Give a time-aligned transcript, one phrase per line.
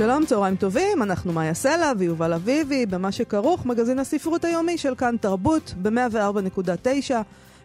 [0.00, 5.16] שלום, צהריים טובים, אנחנו מאיה סלע ויובל אביבי, במה שכרוך, מגזין הספרות היומי של כאן
[5.20, 7.12] תרבות, ב-104.9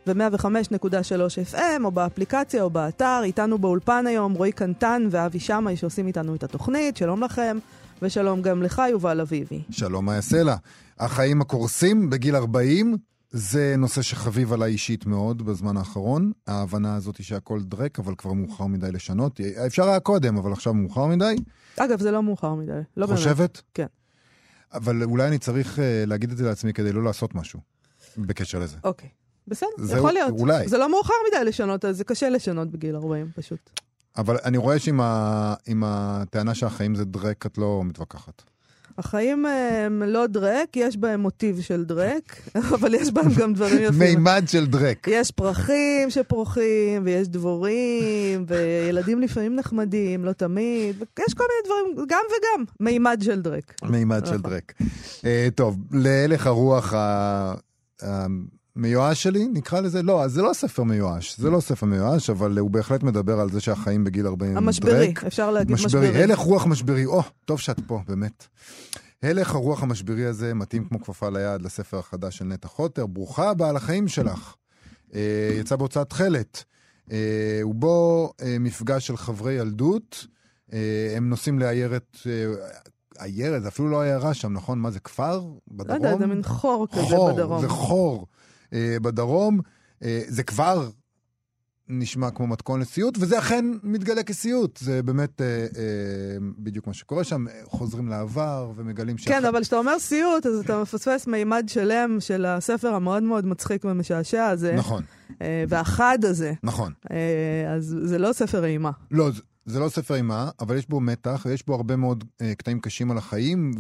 [0.07, 3.20] ו-105.3 FM, או באפליקציה או באתר.
[3.23, 7.57] איתנו באולפן היום רועי קנטן ואבי שמאי שעושים איתנו את התוכנית, שלום לכם,
[8.02, 9.62] ושלום גם לך, יובל אביבי.
[9.70, 10.55] שלום מאיה סלע.
[10.99, 12.98] החיים הקורסים בגיל 40,
[13.38, 16.31] זה נושא שחביב עליי אישית מאוד בזמן האחרון.
[16.48, 19.39] ההבנה הזאת היא שהכל דרק, אבל כבר מאוחר מדי לשנות.
[19.67, 21.35] אפשר היה קודם, אבל עכשיו מאוחר מדי.
[21.77, 22.79] אגב, זה לא מאוחר מדי.
[22.98, 23.38] לא חושבת?
[23.38, 23.62] באמת.
[23.73, 23.85] כן.
[24.73, 27.59] אבל אולי אני צריך uh, להגיד את זה לעצמי כדי לא לעשות משהו
[28.17, 28.77] בקשר לזה.
[28.84, 29.09] אוקיי.
[29.48, 30.40] בסדר, זה יכול להיות.
[30.40, 30.67] אולי.
[30.67, 33.70] זה לא מאוחר מדי לשנות, אז זה קשה לשנות בגיל 40 פשוט.
[34.18, 35.55] אבל אני רואה שעם ה...
[35.84, 38.43] הטענה שהחיים זה דרק, את לא מתווכחת.
[38.98, 42.41] החיים הם לא דרק, יש בהם מוטיב של דרק,
[42.76, 43.99] אבל יש בהם גם דברים יפים.
[43.99, 45.07] מימד של דרק.
[45.12, 52.24] יש פרחים שפורחים, ויש דבורים, וילדים לפעמים נחמדים, לא תמיד, יש כל מיני דברים, גם
[52.29, 53.74] וגם, מימד של דרק.
[53.84, 54.74] מימד של דרק.
[55.26, 56.93] אה, טוב, להלך הרוח
[58.76, 60.04] מיואש שלי, נקרא לזה?
[60.04, 63.51] לא, אז זה לא ספר מיואש, זה לא ספר מיואש, אבל הוא בהחלט מדבר על
[63.51, 65.23] זה שהחיים בגיל 40 המשברי, דרק.
[65.23, 66.09] אפשר להגיד משברי.
[66.09, 68.47] משברי, הלך רוח משברי, או, טוב שאת פה, באמת.
[69.23, 73.72] הלך הרוח המשברי הזה מתאים כמו כפפה ליד לספר החדש של נטע חוטר, ברוכה הבאה
[73.72, 74.56] לחיים שלך.
[75.16, 76.63] אה, יצא בהוצאת תכלת.
[77.12, 80.28] אה, ובו אה, מפגש של חברי ילדות,
[81.18, 82.18] הם נוסעים לעיירת,
[83.19, 84.79] עיירת, אפילו לא עיירה שם, נכון?
[84.79, 85.41] מה זה, כפר?
[85.68, 86.03] בדרום?
[86.03, 87.62] לא יודע, זה מין חור כזה חור, בדרום.
[87.62, 88.28] זה חור
[89.01, 89.59] בדרום.
[90.03, 90.90] אה, זה כבר
[91.88, 94.78] נשמע כמו מתכון לסיוט, וזה אכן מתגלה כסיוט.
[94.78, 95.66] זה באמת אה, אה,
[96.58, 97.46] בדיוק מה שקורה שם.
[97.63, 99.28] חוזרים לעבר ומגלים ש...
[99.28, 103.86] כן, אבל כשאתה אומר סיוט, אז אתה מפספס מימד שלם של הספר המאוד מאוד מצחיק
[103.86, 104.75] ומשעשע הזה.
[104.75, 105.03] נכון,
[105.42, 106.53] אה, והחד הזה.
[106.63, 106.94] נכון.
[107.12, 108.92] אה, אז זה לא ספר אימה.
[109.12, 112.56] לא, זה, זה לא ספר אימה, אבל יש בו מתח, ויש בו הרבה מאוד אה,
[112.56, 113.72] קטעים קשים על החיים,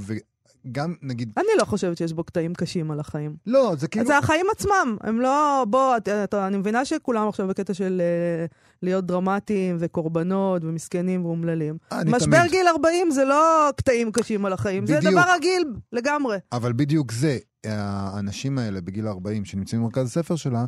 [0.65, 1.31] וגם, נגיד...
[1.37, 3.35] אני לא חושבת שיש בו קטעים קשים על החיים.
[3.45, 4.05] לא, זה כאילו...
[4.05, 5.65] זה החיים עצמם, הם לא...
[5.69, 8.01] בוא, אתה, אתה, אני מבינה שכולם עכשיו בקטע של
[8.49, 11.77] uh, להיות דרמטיים וקורבנות ומסכנים ואומללים.
[11.91, 12.51] אני משבר תמיד.
[12.51, 15.13] גיל 40 זה לא קטעים קשים על החיים, זה בדיוק.
[15.13, 16.37] דבר רגיל לגמרי.
[16.51, 20.65] אבל בדיוק זה, האנשים האלה בגיל 40 שנמצאים במרכז הספר שלה,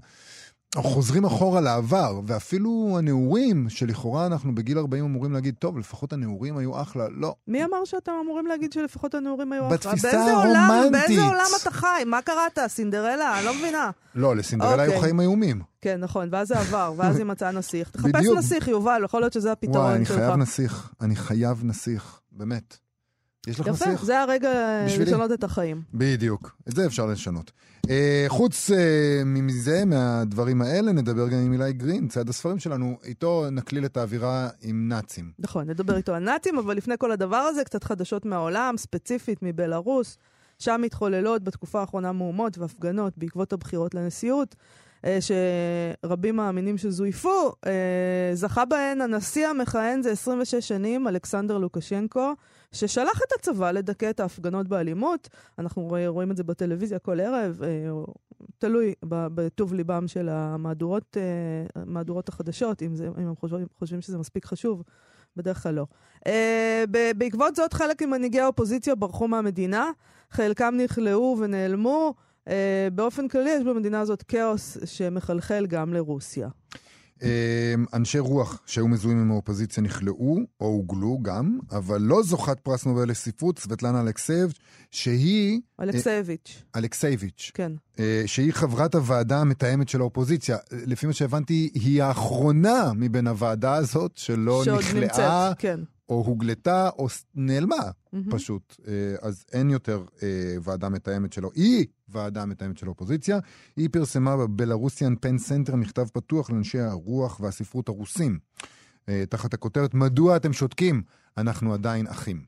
[0.75, 6.81] חוזרים אחורה לעבר, ואפילו הנעורים, שלכאורה אנחנו בגיל 40 אמורים להגיד, טוב, לפחות הנעורים היו
[6.81, 7.35] אחלה, לא.
[7.47, 9.77] מי אמר שאתם אמורים להגיד שלפחות הנעורים היו אחלה?
[9.77, 10.91] בתפיסה הרומנטית.
[10.91, 12.03] באיזה עולם אתה חי?
[12.05, 12.59] מה קראת?
[12.67, 13.37] סינדרלה?
[13.37, 13.91] אני לא מבינה.
[14.15, 15.01] לא, לסינדרלה היו אוקיי.
[15.01, 15.61] חיים איומים.
[15.81, 17.89] כן, נכון, ואז זה עבר, ואז היא מצאה נסיך.
[17.89, 18.25] תחפש.
[18.37, 20.17] נסיך, יובל, יכול להיות שזה הפתרון וואי, אני שלך.
[20.17, 20.91] חייב נסיך.
[21.01, 22.77] אני חייב נסיך, באמת.
[23.47, 24.05] יש לך יפה, נסיך?
[24.05, 25.11] זה הרגע אה, בשבילי.
[25.11, 25.81] לשנות את החיים.
[25.93, 27.51] בדיוק, את זה אפשר לשנות.
[27.89, 33.45] אה, חוץ אה, מזה, מהדברים האלה, נדבר גם עם אילי גרין, צייד הספרים שלנו, איתו
[33.51, 35.31] נקליל את האווירה עם נאצים.
[35.39, 40.17] נכון, נדבר איתו על נאצים, אבל לפני כל הדבר הזה, קצת חדשות מהעולם, ספציפית מבלארוס.
[40.59, 44.55] שם מתחוללות בתקופה האחרונה מהומות והפגנות בעקבות הבחירות לנשיאות,
[45.05, 47.51] אה, שרבים מאמינים שזויפו.
[47.65, 47.71] אה,
[48.33, 52.33] זכה בהן הנשיא המכהן זה 26 שנים, אלכסנדר לוקשנקו,
[52.71, 55.29] ששלח את הצבא לדכא את ההפגנות באלימות.
[55.59, 57.89] אנחנו רואים- את זה בטלוויזיה כל ערב, אה,
[58.57, 64.17] תלוי בטוב ליבם של המהדורות אה, מהדורות החדשות, אם, זה, אם הם חושבים, חושבים שזה
[64.17, 64.83] מספיק חשוב.
[65.35, 65.85] בדרך כלל לא.
[66.27, 66.31] Uh,
[67.17, 69.91] בעקבות זאת, חלק ממנהיגי האופוזיציה ברחו מהמדינה,
[70.31, 72.13] חלקם נכלאו ונעלמו.
[72.45, 72.49] Uh,
[72.93, 76.49] באופן כללי, יש במדינה הזאת כאוס שמחלחל גם לרוסיה.
[77.23, 82.85] אה, אנשי רוח שהיו מזוהים עם האופוזיציה נכלאו, או הוגלו גם, אבל לא זוכת פרס
[82.85, 84.53] נובל לספרות, סבטלנה אלכסייב,
[84.91, 87.71] שהיא, אלכסייביץ', אלכסייביץ', כן.
[87.99, 90.57] אה, שהיא חברת הוועדה המתאמת של האופוזיציה.
[90.71, 95.79] לפי מה שהבנתי, היא האחרונה מבין הוועדה הזאת שלא שעוד נכלאה, נמצאת, כן.
[96.09, 97.75] או הוגלתה, או נעלמה
[98.13, 98.31] מהמם.
[98.31, 98.75] פשוט.
[98.87, 100.27] אה, אז אין יותר אה,
[100.61, 101.51] ועדה מתאמת שלו.
[101.55, 103.39] היא ועדה מתאמת של האופוזיציה.
[103.75, 108.39] היא פרסמה ב Belarusian PEN Center מכתב פתוח לאנשי הרוח והספרות הרוסים.
[109.09, 111.01] אה, תחת הכותרת, מדוע אתם שותקים?
[111.37, 112.41] אנחנו עדיין אחים.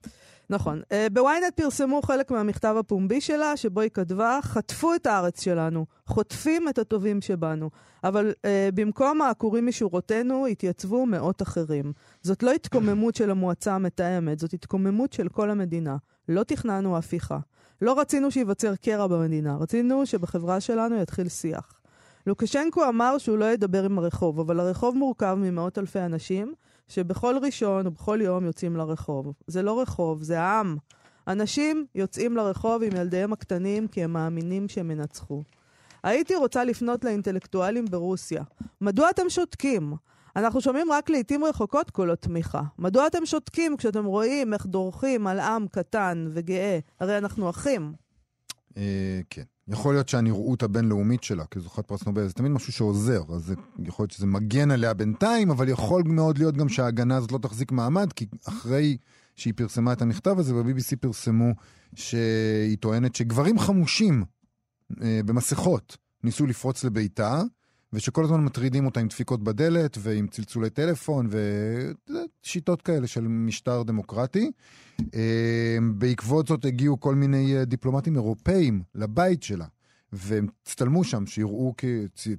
[0.50, 0.82] נכון.
[0.82, 6.70] Uh, בוויינט פרסמו חלק מהמכתב הפומבי שלה, שבו היא כתבה, חטפו את הארץ שלנו, חוטפים
[6.70, 7.70] את הטובים שבנו,
[8.04, 11.94] אבל uh, במקום העקורים משורותינו התייצבו מאות אחרים.
[12.22, 15.98] זאת לא התקוממות של המועצה המתאמת, זאת התקוממות של כל המדינה.
[16.30, 17.40] לא תכננו הפיכה.
[17.82, 21.80] לא רצינו שייווצר קרע במדינה, רצינו שבחברה שלנו יתחיל שיח.
[22.28, 26.54] לוקשנקו אמר שהוא לא ידבר עם הרחוב, אבל הרחוב מורכב ממאות אלפי אנשים
[26.90, 29.34] שבכל ראשון ובכל יום יוצאים לרחוב.
[29.48, 30.78] זה לא רחוב, זה העם.
[31.28, 35.44] אנשים יוצאים לרחוב עם ילדיהם הקטנים כי הם מאמינים שהם ינצחו.
[36.04, 38.44] הייתי רוצה לפנות לאינטלקטואלים ברוסיה.
[38.82, 39.94] מדוע אתם שותקים?
[40.36, 42.62] אנחנו שומעים רק לעיתים רחוקות קולות תמיכה.
[42.80, 46.80] מדוע אתם שותקים כשאתם רואים איך דורכים על עם קטן וגאה?
[47.00, 47.94] הרי אנחנו אחים.
[48.78, 49.44] אה, כן.
[49.70, 54.04] יכול להיות שהנראות הבינלאומית שלה כזוכת פרס נובל זה תמיד משהו שעוזר, אז זה, יכול
[54.04, 58.14] להיות שזה מגן עליה בינתיים, אבל יכול מאוד להיות גם שההגנה הזאת לא תחזיק מעמד,
[58.14, 58.98] כי אחרי
[59.36, 61.52] שהיא פרסמה את המכתב הזה, ב-BBC פרסמו
[61.96, 64.24] שהיא טוענת שגברים חמושים
[65.02, 67.42] אה, במסכות ניסו לפרוץ לביתה,
[67.94, 71.30] ושכל הזמן מטרידים אותה עם דפיקות בדלת ועם צלצולי טלפון
[72.44, 74.52] ושיטות כאלה של משטר דמוקרטי.
[75.16, 79.66] אה, בעקבות זאת הגיעו כל מיני אה, דיפלומטים אירופאים לבית שלה,
[80.14, 81.74] והם הצטלמו שם, שיראו,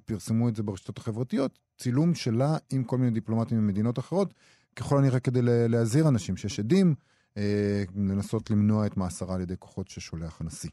[0.05, 4.35] פרסמו את זה ברשתות החברתיות, צילום שלה עם כל מיני דיפלומטים ממדינות אחרות,
[4.77, 6.95] ככל הנראה כדי להזהיר אנשים שיש עדים,
[7.37, 10.71] אה, לנסות למנוע את מאסרה על ידי כוחות ששולח הנשיא.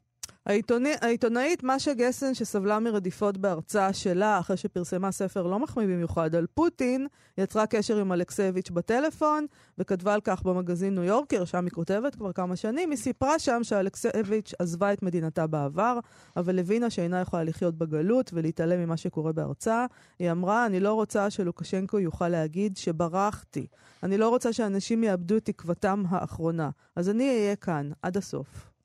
[0.47, 6.45] העיתוני, העיתונאית משה גסן, שסבלה מרדיפות בהרצאה שלה אחרי שפרסמה ספר לא מחמיא במיוחד על
[6.53, 7.07] פוטין,
[7.37, 9.45] יצרה קשר עם אלכסביץ' בטלפון
[9.77, 12.89] וכתבה על כך במגזין ניו יורקר, שם היא כותבת כבר כמה שנים.
[12.89, 15.99] היא סיפרה שם שאלכסביץ' עזבה את מדינתה בעבר,
[16.37, 19.85] אבל הבינה שאינה יכולה לחיות בגלות ולהתעלם ממה שקורה בהרצאה.
[20.19, 23.67] היא אמרה, אני לא רוצה שלוקשנקו יוכל להגיד שברחתי.
[24.03, 26.69] אני לא רוצה שאנשים יאבדו את תקוותם האחרונה.
[26.95, 28.76] אז אני אהיה כאן עד הסוף.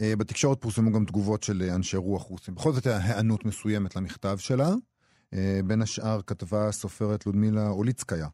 [0.00, 2.54] אה, בתקשורת פורסמו גם תגובות של אה, אנשי רוח רוסים.
[2.54, 4.74] בכל זאת היה היענות מסוימת למכתב שלה.
[5.34, 8.28] אה, בין השאר כתבה הסופרת לודמילה אוליצקיה.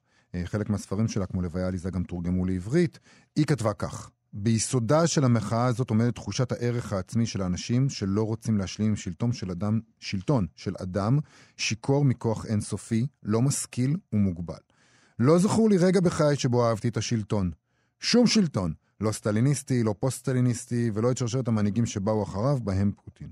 [0.44, 2.98] חלק מהספרים שלה, כמו לוויה עליזה, גם תורגמו לעברית.
[3.36, 8.58] היא כתבה כך: ביסודה של המחאה הזאת עומדת תחושת הערך העצמי של האנשים שלא רוצים
[8.58, 11.18] להשלים עם שלטון של אדם, שלטון של אדם
[11.56, 14.54] שיכור מכוח אינסופי, לא משכיל ומוגבל.
[15.18, 17.50] לא זכור לי רגע בחיי שבו אהבתי את השלטון.
[18.00, 23.30] שום שלטון, לא סטליניסטי, לא פוסט-סטליניסטי, ולא את שרשרת המנהיגים שבאו אחריו, בהם פוטין.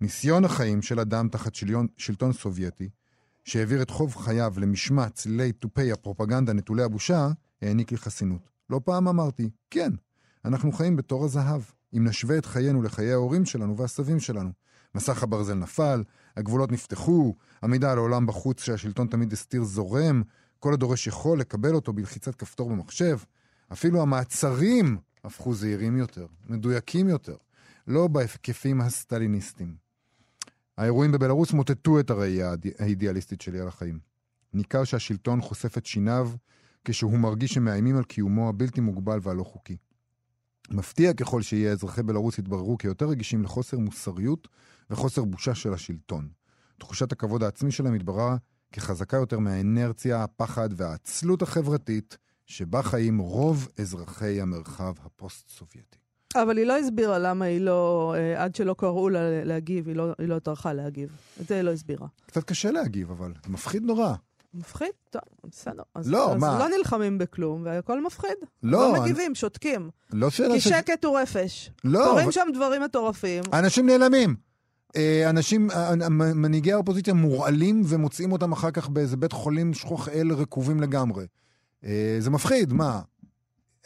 [0.00, 2.88] ניסיון החיים של אדם תחת שליון, שלטון סובייטי,
[3.44, 7.28] שהעביר את חוב חייו למשמע צלילי תופי הפרופגנדה נטולי הבושה,
[7.62, 8.50] העניק לי חסינות.
[8.70, 9.90] לא פעם אמרתי, כן,
[10.44, 11.62] אנחנו חיים בתור הזהב,
[11.96, 14.50] אם נשווה את חיינו לחיי ההורים שלנו והסבים שלנו.
[14.94, 16.02] מסך הברזל נפל,
[16.36, 20.22] הגבולות נפתחו, המידע על העולם בחוץ שהשלטון תמיד הסתיר זורם,
[20.58, 23.18] כל הדורש יכול לקבל אותו בלחיצת כפתור במחשב.
[23.72, 27.36] אפילו המעצרים הפכו זהירים יותר, מדויקים יותר,
[27.86, 29.76] לא בהיקפים הסטליניסטיים.
[30.76, 33.98] האירועים בבלארוס מוטטו את הראייה האידיאליסטית שלי על החיים.
[34.54, 36.30] ניכר שהשלטון חושף את שיניו
[36.84, 39.76] כשהוא מרגיש שמאיימים על קיומו הבלתי מוגבל והלא חוקי.
[40.70, 44.48] מפתיע ככל שיהיה, אזרחי בלארוס יתבררו כיותר רגישים לחוסר מוסריות
[44.90, 46.28] וחוסר בושה של השלטון.
[46.78, 48.36] תחושת הכבוד העצמי שלהם התבררה
[48.72, 55.98] כחזקה יותר מהאינרציה, הפחד והעצלות החברתית שבה חיים רוב אזרחי המרחב הפוסט-סובייטי.
[56.34, 60.12] אבל היא לא הסבירה למה היא לא, אה, עד שלא קראו לה להגיב, היא לא,
[60.18, 61.16] היא לא טרחה להגיב.
[61.40, 62.06] את זה היא לא הסבירה.
[62.26, 64.14] קצת קשה להגיב, אבל זה מפחיד נורא.
[64.54, 64.88] מפחיד?
[65.10, 65.82] טוב, בסדר.
[65.94, 66.58] אז, לא, אז מה?
[66.58, 68.36] לא נלחמים בכלום, והכל מפחיד.
[68.62, 68.92] לא.
[68.92, 69.34] לא מגיבים, אני...
[69.34, 69.90] שותקים.
[70.12, 70.68] לא שאלה כי ש...
[70.68, 71.70] שקט הוא רפש.
[71.84, 72.04] לא.
[72.08, 72.32] קורים אבל...
[72.32, 73.42] שם דברים מטורפים.
[73.52, 74.36] אנשים נעלמים.
[74.96, 80.32] אה, אנשים, אה, מנהיגי האופוזיציה מורעלים ומוצאים אותם אחר כך באיזה בית חולים שכוח אל
[80.32, 81.24] רקובים לגמרי.
[81.84, 83.00] אה, זה מפחיד, מה?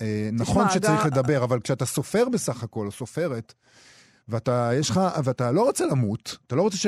[0.01, 3.55] אה, נכון שצריך לדבר, אבל כשאתה סופר בסך הכל, או סופרת,
[4.29, 6.87] ואתה, יש לך, ואתה לא רוצה למות, אתה לא רוצה ש...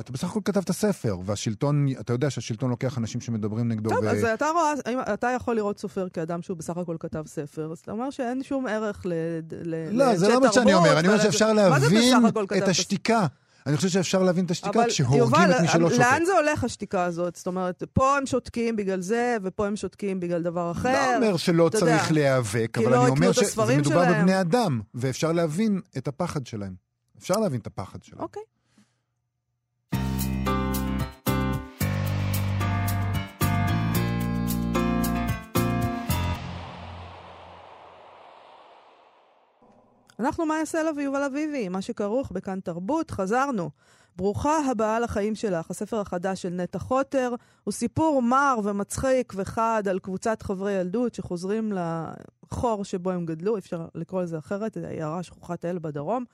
[0.00, 3.90] אתה בסך הכל כתבת ספר, והשלטון, אתה יודע שהשלטון לוקח אנשים שמדברים נגדו.
[3.90, 4.08] טוב, ו...
[4.08, 7.92] אז אתה רואה, אתה יכול לראות סופר כאדם שהוא בסך הכל כתב ספר, אז אתה
[7.92, 9.12] אומר שאין שום ערך ל...
[9.90, 12.12] לא, זה לא מה שאני אומר, אני אומר שאפשר להבין
[12.56, 13.26] את השתיקה.
[13.66, 16.00] אני חושב שאפשר להבין את השתיקה כשהורגים את מי שלא שותק.
[16.00, 17.36] לאן זה הולך השתיקה הזאת?
[17.36, 21.18] זאת אומרת, פה הם שותקים בגלל זה, ופה הם שותקים בגלל דבר אחר.
[21.20, 25.80] לא אומר שלא צריך להיאבק, אבל לא אני אומר שזה מדובר בבני אדם, ואפשר להבין
[25.98, 26.74] את הפחד שלהם.
[27.18, 28.22] אפשר להבין את הפחד שלהם.
[28.22, 28.42] אוקיי.
[40.20, 43.70] אנחנו מאיה סלע ויובל אביבי, מה שכרוך בכאן תרבות, חזרנו.
[44.16, 49.98] ברוכה הבאה לחיים שלך, הספר החדש של נטע חוטר, הוא סיפור מר ומצחיק וחד על
[49.98, 55.78] קבוצת חברי ילדות שחוזרים לחור שבו הם גדלו, אפשר לקרוא לזה אחרת, עיירה שכוחת אל
[55.78, 56.24] בדרום,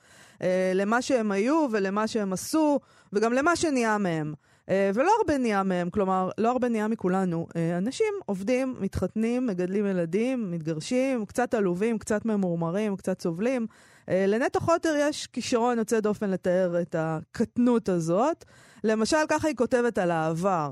[0.41, 2.79] אה, למה שהם היו ולמה שהם עשו,
[3.13, 4.33] וגם למה שנהיה מהם.
[4.69, 7.47] אה, ולא הרבה נהיה מהם, כלומר, לא הרבה נהיה מכולנו.
[7.55, 13.67] אה, אנשים עובדים, מתחתנים, מגדלים ילדים, מתגרשים, קצת עלובים, קצת ממורמרים, קצת סובלים.
[14.09, 18.45] אה, לנטע חוטר יש כישרון יוצא דופן לתאר את הקטנות הזאת.
[18.83, 20.71] למשל, ככה היא כותבת על העבר.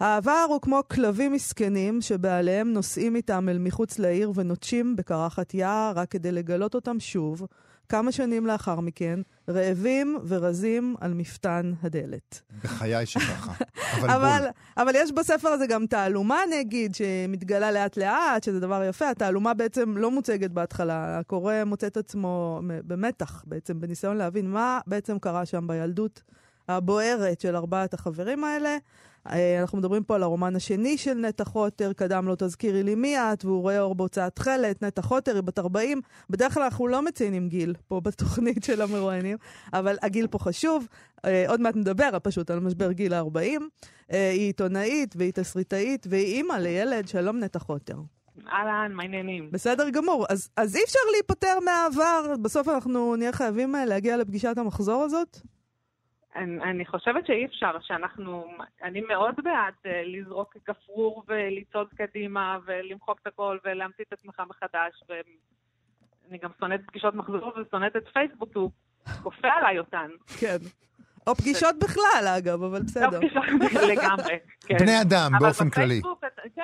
[0.00, 6.10] העבר הוא כמו כלבים מסכנים שבעליהם נוסעים איתם אל מחוץ לעיר ונוטשים בקרחת יער רק
[6.10, 7.46] כדי לגלות אותם שוב,
[7.90, 12.40] כמה שנים לאחר מכן, רעבים ורזים על מפתן הדלת.
[12.64, 13.52] בחיי שככה.
[13.94, 14.46] אבל אבל.
[14.76, 19.10] אבל יש בספר הזה גם תעלומה, נגיד, שמתגלה לאט-לאט, שזה דבר יפה.
[19.10, 21.18] התעלומה בעצם לא מוצגת בהתחלה.
[21.18, 26.22] הקורא מוצא את עצמו במתח, בעצם, בניסיון להבין מה בעצם קרה שם בילדות
[26.68, 28.76] הבוערת של ארבעת החברים האלה.
[29.26, 33.18] אה, אנחנו מדברים פה על הרומן השני של נטע חוטר, קדם לו תזכירי לי מי
[33.18, 34.82] את, והוא רואה אור בהוצאת תכלת.
[34.82, 36.00] נטע חוטר היא בת 40.
[36.30, 39.36] בדרך כלל אנחנו לא מציינים גיל פה בתוכנית של המרואיינים,
[39.72, 40.86] אבל הגיל פה חשוב.
[41.24, 43.38] אה, עוד מעט נדבר פשוט על משבר גיל ה-40.
[44.12, 47.96] אה, היא עיתונאית והיא תסריטאית והיא אימא לילד, שלום נטע חוטר.
[48.48, 49.48] אהלן, מה העניינים?
[49.52, 50.26] בסדר גמור.
[50.28, 55.40] אז, אז אי אפשר להיפטר מהעבר, בסוף אנחנו נהיה חייבים להגיע לפגישת המחזור הזאת?
[56.36, 58.44] אני, אני חושבת שאי אפשר, שאנחנו...
[58.82, 65.02] אני מאוד בעד אה, לזרוק גפרור ולצעוד קדימה ולמחוק את הכל ולהמציא את עצמך מחדש.
[65.08, 68.70] ואני גם שונאת פגישות מחזור ושונאת את פייסבוק, הוא
[69.22, 70.10] כופה עליי אותן.
[70.40, 70.56] כן.
[71.26, 73.20] או פגישות בכלל, אגב, אבל לא בסדר.
[73.20, 74.34] פגישות לגמרי.
[74.66, 74.76] כן.
[74.78, 76.00] בני אדם, אבל באופן כללי.
[76.56, 76.62] כן,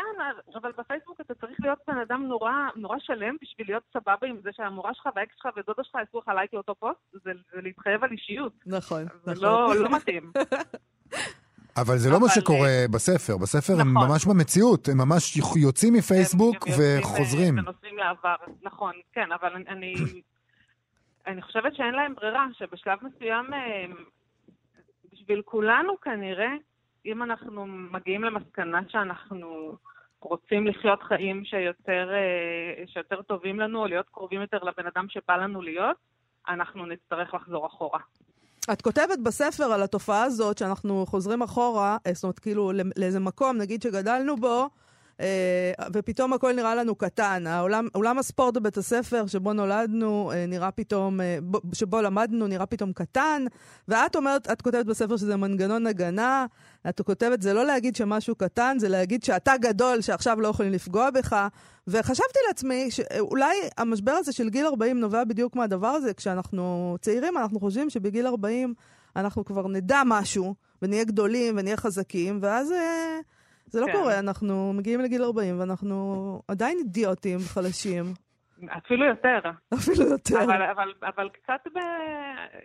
[0.54, 4.50] אבל בפייסבוק אתה צריך להיות בן אדם נורא, נורא שלם בשביל להיות סבבה עם זה
[4.52, 8.10] שהמורה שלך והאקס שלך ודודה שלך יעשו לך לייק לאותו פוסט, זה, זה להתחייב על
[8.10, 8.52] אישיות.
[8.66, 9.34] נכון, נכון.
[9.44, 10.32] לא, לא מתאים.
[11.80, 13.36] אבל זה לא מה שקורה בספר.
[13.36, 14.08] בספר הם נכון.
[14.08, 14.88] ממש במציאות.
[14.88, 17.58] הם ממש יוצאים מפייסבוק וחוזרים.
[17.58, 19.94] אה, ונוסעים לעבר, נכון, כן, אבל אני- אני...
[21.26, 23.84] אני חושבת שאין להם ברירה, שבשלב מסוים, אה,
[25.26, 26.52] בשביל כולנו כנראה,
[27.06, 29.76] אם אנחנו מגיעים למסקנה שאנחנו
[30.20, 35.36] רוצים לחיות חיים שיותר, אה, שיותר טובים לנו, או להיות קרובים יותר לבן אדם שבא
[35.36, 35.96] לנו להיות,
[36.48, 38.00] אנחנו נצטרך לחזור אחורה.
[38.72, 43.20] את כותבת בספר על התופעה הזאת שאנחנו חוזרים אחורה, אה, זאת אומרת, כאילו, לא- לאיזה
[43.20, 44.68] מקום, נגיד שגדלנו בו,
[45.92, 47.46] ופתאום הכל נראה לנו קטן.
[47.46, 52.66] העולם, אולם הספורט בבית הספר שבו נולדנו אה, נראה פתאום, אה, בו- שבו למדנו נראה
[52.66, 53.44] פתאום קטן,
[53.88, 56.46] ואת אומרת, את כותבת בספר שזה מנגנון הגנה,
[56.88, 61.10] את כותבת, זה לא להגיד שמשהו קטן, זה להגיד שאתה גדול, שעכשיו לא יכולים לפגוע
[61.10, 61.46] בך.
[61.86, 66.14] וחשבתי לעצמי שאולי המשבר הזה של גיל 40 נובע בדיוק מהדבר הזה.
[66.14, 68.74] כשאנחנו צעירים, אנחנו חושבים שבגיל 40
[69.16, 73.18] אנחנו כבר נדע משהו, ונהיה גדולים ונהיה חזקים, ואז אה,
[73.66, 73.92] זה לא כן.
[73.92, 74.18] קורה.
[74.18, 78.04] אנחנו מגיעים לגיל 40 ואנחנו עדיין אידיוטים חלשים,
[78.64, 79.38] אפילו יותר.
[79.74, 80.44] אפילו יותר.
[80.44, 81.78] אבל, אבל, אבל, קצת ב,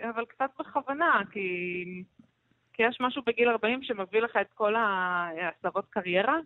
[0.10, 1.40] אבל קצת בכוונה, כי,
[2.74, 6.38] כי יש משהו בגיל 40 שמביא לך את כל ההסבות קריירה.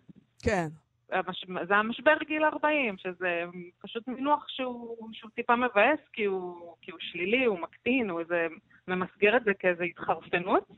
[0.42, 0.66] כן.
[1.12, 3.42] המש, זה המשבר גיל 40, שזה
[3.82, 8.46] פשוט מינוח שהוא, שהוא טיפה מבאס, כי הוא, כי הוא שלילי, הוא מקטין, הוא איזה,
[8.88, 10.68] ממסגר את זה כאיזו התחרפנות,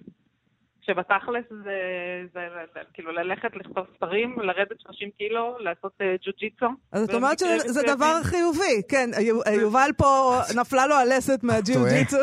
[0.89, 1.79] שבתכלס זה,
[2.35, 2.41] זה,
[2.75, 6.67] זה כאילו ללכת לכתוב ספרים, לרדת 30 קילו, לעשות uh, ג'ו-ג'יצו.
[6.93, 7.83] אז את אומרת שזה.
[7.87, 12.17] דבר חיובי, כן, יו- יובל פה, נפלה לו הלסת מהג'יו-ג'יצו.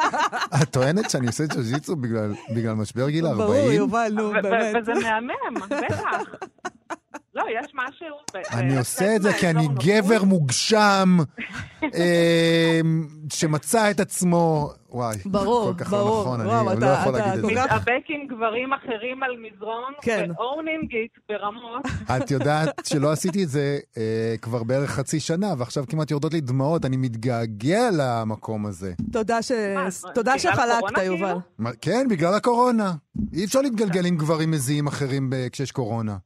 [0.62, 3.34] את טוענת שאני עושה ג'ו-ג'יצו בגלל בגלל משבר גיל ה-40?
[3.34, 4.76] ברור, יובל, נו, באמת.
[4.82, 6.02] וזה מהמם, בטח.
[7.34, 8.06] לא, יש משהו...
[8.52, 9.68] אני עושה את זה כי אני.
[9.68, 11.16] גבר מוגשם,
[11.94, 12.80] אה,
[13.32, 14.70] שמצא את עצמו...
[14.90, 16.36] וואי, ברור, כל כך ברור.
[16.36, 17.62] לא נכון, אני לא יכול אתה להגיד את זה.
[17.64, 20.30] מתאבק עם גברים אחרים על מזרון, כן.
[20.30, 21.82] ו-owning it ברמות.
[22.16, 26.40] את יודעת שלא עשיתי את זה אה, כבר בערך חצי שנה, ועכשיו כמעט יורדות לי
[26.40, 28.92] דמעות, אני מתגעגע למקום הזה.
[29.12, 29.52] תודה ש-
[30.38, 31.18] שחלקת, יובל.
[31.58, 31.70] כאילו?
[31.80, 32.92] כן, בגלל הקורונה.
[33.32, 36.16] אי אפשר להתגלגל עם גברים מזיעים אחרים כשיש קורונה.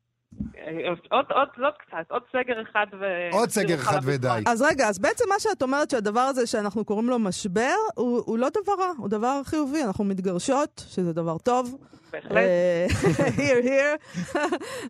[1.10, 3.04] עוד, עוד, עוד קצת, עוד סגר אחד ו...
[3.32, 4.42] עוד סגר אחד ודי.
[4.46, 8.38] אז רגע, אז בעצם מה שאת אומרת שהדבר הזה שאנחנו קוראים לו משבר, הוא, הוא
[8.38, 9.84] לא דבר רע, הוא דבר חיובי.
[9.84, 11.76] אנחנו מתגרשות, שזה דבר טוב.
[12.12, 12.36] בהחלט.
[12.36, 12.86] אה,
[13.38, 14.36] here, here.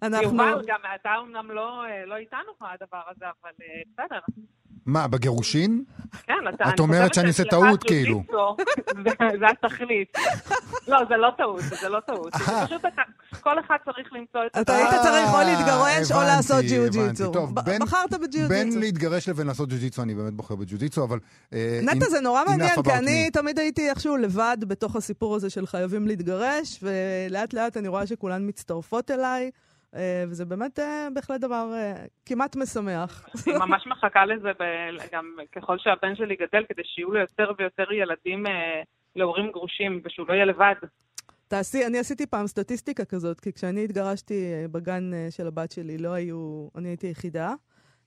[0.02, 0.42] אנחנו...
[0.42, 4.20] יובל, גם אתה אומנם לא, אה, לא איתנו בדבר הזה, אבל אה, בסדר.
[4.86, 5.84] מה, בגירושין?
[6.26, 6.64] כן, אתה...
[6.74, 8.22] את אומרת שאני עושה טעות, כאילו.
[9.40, 10.18] זה- התכלית.
[10.88, 12.34] לא, זה לא טעות, זה לא טעות.
[12.34, 12.82] פשוט.
[13.40, 14.58] כל אחד צריך למצוא את...
[14.60, 16.64] אתה היית צריך או אה, להתגרש או לעשות.
[16.64, 17.32] ג'יו-ג'יצו.
[17.64, 18.78] בין- בחרת בין בג'יו-ג'יצו.
[18.80, 21.18] להתגרש לבין לעשות ג'ו-ג'יצו, אני באמת בוחר בג'ו-ג'יצו, אבל...
[21.52, 23.30] אה, נטע זה נורא מעניין, כי אני.
[23.32, 28.48] תמיד הייתי איכשהו לבד בתוך הסיפור הזה של חייבים להתגרש, ולאט לאט אני רואה שכולן
[28.48, 29.50] מצטרפות אליי,
[30.28, 31.94] וזה באמת אה, בהחלט דבר אה,
[32.26, 33.28] כמעט משמח.
[33.48, 35.24] אני ממש מחכה לזה ב- גם
[35.56, 38.82] ככל שהבן שלי גדל, כדי שיהיו לו יותר ויותר ילדים אה,
[39.16, 40.74] להורים גרושים, ושהוא לא יהיה לבד.
[41.48, 45.98] תעשי, אני עשיתי פעם סטטיסטיקה כזאת, כי כשאני התגרשתי אה, בגן אה, של הבת שלי,
[45.98, 47.52] לא היו, אני הייתי יחידה.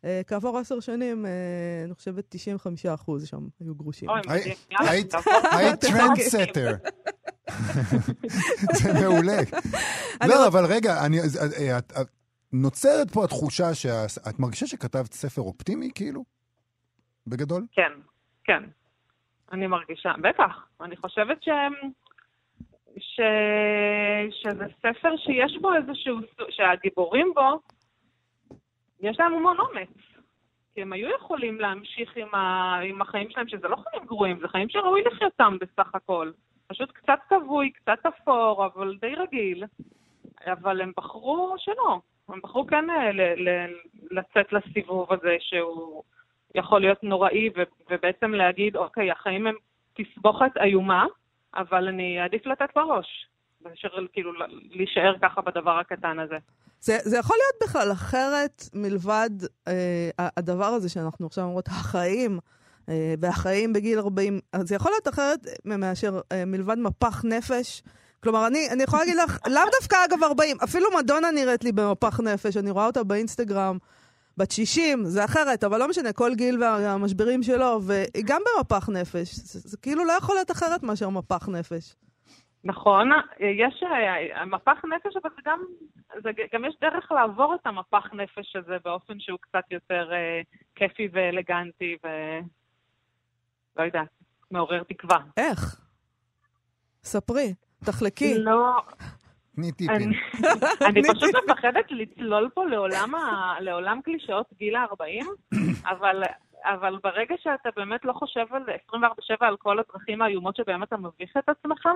[0.05, 1.31] אה, כעבור עשר שנים, אה,
[1.85, 4.09] אני חושבת 95 אחוז שם היו גרושים.
[4.79, 5.33] היית- תבוא.
[8.79, 9.37] זה מעולה.
[10.27, 12.07] לא, אבל רגע, אני- אה, את- את-
[12.53, 16.23] נוצרת פה התחושה שאת מרגישה שכתבת ספר אופטימי, כאילו?
[17.27, 17.65] בגדול?
[17.71, 17.91] כן,
[18.43, 18.63] כן.
[19.51, 20.67] אני מרגישה, בטח.
[20.81, 21.49] אני חושבת ש...
[22.97, 23.19] ש...
[24.43, 26.17] שזה ספר שיש בו איזשהו...
[26.49, 27.59] שהגיבורים בו,
[29.01, 29.89] יש להם המון אומץ.
[30.73, 32.75] כי הם היו יכולים להמשיך עם, ה...
[32.89, 36.31] עם החיים שלהם, שזה לא חיים גרועים, זה חיים שראוי לחייתם בסך הכל.
[36.69, 39.63] פשוט קצת כבוי, קצת אפור, אבל די רגיל.
[40.45, 41.99] אבל הם בחרו שלא.
[42.29, 43.75] הם בחרו כן אה, ל- ל-
[44.11, 46.03] לצאת לסיבוב הזה שהוא
[46.55, 49.55] יכול להיות נוראי, ו- ובעצם להגיד, אוקיי, החיים הם
[49.93, 51.05] תסבוכת איומה,
[51.55, 53.25] אבל אני אעדיף לתת בראש.
[53.61, 54.31] מאשר כאילו
[54.71, 56.37] להישאר ככה בדבר הקטן הזה.
[56.79, 59.29] זה, זה יכול להיות בכלל אחרת מלבד
[59.67, 62.39] אה, הדבר הזה שאנחנו עכשיו אומרות, החיים,
[63.19, 67.83] והחיים בגיל 40, אז זה יכול להיות אחרת מאשר אה, מלבד מפח נפש.
[68.23, 72.19] כלומר, אני, אני יכולה להגיד לך, לאו דווקא אגב 40, אפילו מדונה נראית לי במפח
[72.19, 73.77] נפש, אני רואה אותה באינסטגרם,
[74.37, 79.35] בת 60, זה אחרת, אבל לא משנה, כל גיל והמשברים שלו, והיא גם במפח נפש.
[79.35, 81.95] זה, זה כאילו לא יכול להיות אחרת מאשר מפח נפש.
[82.63, 85.59] נכון, יש אה, מפח נפש, אבל זה גם,
[86.23, 90.41] זה גם יש דרך לעבור את המפח נפש הזה באופן שהוא קצת יותר אה,
[90.75, 92.07] כיפי ואלגנטי ו...
[93.77, 94.07] לא יודעת,
[94.51, 95.17] מעורר תקווה.
[95.37, 95.81] איך?
[97.03, 97.53] ספרי,
[97.85, 98.37] תחלקי.
[98.37, 98.81] לא,
[99.55, 99.95] תני טיפים.
[99.95, 100.15] אני,
[100.85, 105.55] אני פשוט מפחדת לצלול פה לעולם, ה, לעולם קלישאות גיל ה-40,
[105.91, 106.23] אבל,
[106.63, 108.97] אבל ברגע שאתה באמת לא חושב על 24/7
[109.39, 111.87] על כל הדרכים האיומות שבהם אתה מביך את עצמך,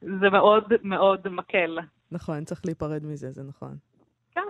[0.00, 1.78] זה מאוד מאוד מקל.
[2.10, 3.76] נכון, צריך להיפרד מזה, זה נכון.
[4.30, 4.40] כן,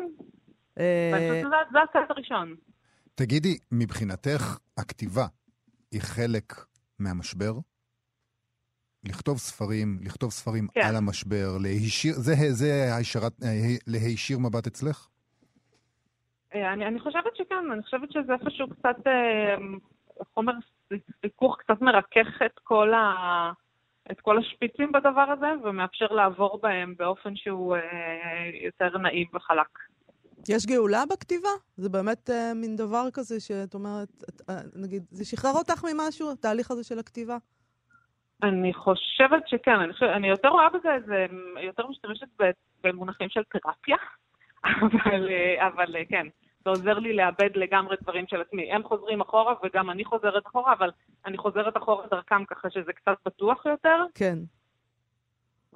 [0.78, 2.54] אה, ואני חושבת שזה זה הצעד הראשון.
[3.14, 5.26] תגידי, מבחינתך, הכתיבה
[5.96, 6.48] היא חלק
[6.98, 7.52] מהמשבר?
[9.04, 10.80] לכתוב ספרים, לכתוב ספרים כן.
[10.88, 13.32] על המשבר, להישיר, זה, זה הישרת,
[13.86, 15.08] להישיר מבט אצלך?
[16.54, 19.56] אה, אני, אני חושבת שכן, אני חושבת שזה איפשהו קצת אה,
[20.34, 20.52] חומר
[21.20, 23.52] סיכוך, קצת מרכך את כל, ה,
[24.10, 29.78] את כל השפיצים בדבר הזה, ומאפשר לעבור בהם באופן שהוא אה, יותר נעים וחלק.
[30.48, 31.48] יש גאולה בכתיבה?
[31.76, 36.32] זה באמת אה, מין דבר כזה שאת אומרת, את, אה, נגיד, זה שחרר אותך ממשהו,
[36.32, 37.36] התהליך הזה של הכתיבה?
[38.42, 41.26] אני חושבת שכן, אני, חושבת, אני יותר רואה בזה, זה
[41.60, 42.26] יותר משתמשת
[42.84, 43.96] במונחים של תרפיה,
[44.80, 46.26] אבל, אה, אבל כן,
[46.64, 48.72] זה עוזר לי לאבד לגמרי דברים של עצמי.
[48.72, 50.90] הם חוזרים אחורה וגם אני חוזרת אחורה, אבל
[51.26, 54.38] אני חוזרת אחורה דרכם ככה שזה קצת בטוח יותר, כן.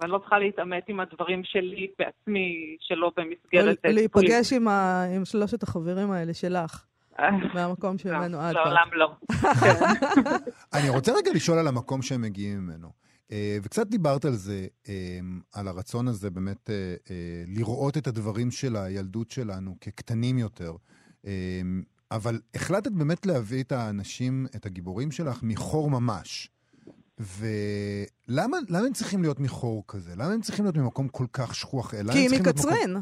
[0.00, 3.78] ואני לא צריכה להתעמת עם הדברים שלי בעצמי, שלא או במסגרת...
[3.84, 6.84] אה, להיפגש עם, ה, עם שלושת החברים האלה שלך,
[7.16, 7.54] טיפולית.
[7.54, 8.54] מהמקום שממנו לא, את.
[8.54, 9.12] לעולם לא.
[10.74, 12.88] אני רוצה רגע לשאול על המקום שהם מגיעים ממנו.
[13.32, 15.18] אה, וקצת דיברת על זה, אה,
[15.54, 20.72] על הרצון הזה באמת אה, אה, לראות את הדברים של הילדות שלנו כקטנים יותר.
[21.26, 21.60] אה,
[22.10, 26.48] אבל החלטת באמת להביא את האנשים, את הגיבורים שלך, מחור ממש.
[27.20, 30.12] ולמה למה הם צריכים להיות מחור כזה?
[30.16, 31.94] למה הם צריכים להיות ממקום כל כך שכוח?
[31.94, 32.96] למה כי הם היא מקצרין,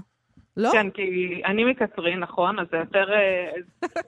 [0.57, 0.68] לא?
[0.72, 1.02] כן, כי
[1.44, 3.12] אני מקצרין, נכון, אז זה יותר...
[3.12, 3.50] אה,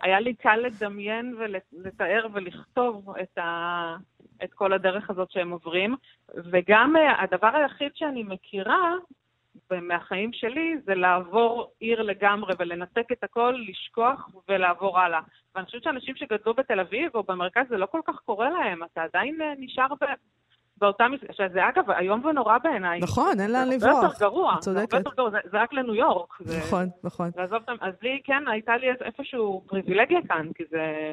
[0.03, 3.97] היה לי קל לדמיין ולתאר ולכתוב את, ה,
[4.45, 5.97] את כל הדרך הזאת שהם עוברים.
[6.35, 8.95] וגם אה, הדבר היחיד שאני מכירה
[9.83, 15.21] מהחיים שלי זה לעבור עיר לגמרי ולנתק את הכל, לשכוח ולעבור הלאה.
[15.55, 18.85] ואני חושבת שאנשים שגדלו בתל אביב או במרכז, זה לא כל כך קורה להם.
[18.85, 20.05] אתה עדיין אה, נשאר ב...
[20.77, 23.01] באותה מסגרת, שזה אגב איום ונורא בעיניי.
[23.01, 23.95] נכון, אין לאן זה לברוח.
[23.95, 24.99] הרבה יותר גרוע, את זה הרבה צודקת.
[24.99, 26.35] יותר גרוע, זה, זה רק לניו יורק.
[26.41, 27.31] זה, נכון, נכון.
[27.37, 31.13] לעזוב אותם, אז לי כן, הייתה לי איפשהו פריבילגיה כאן, כי זה...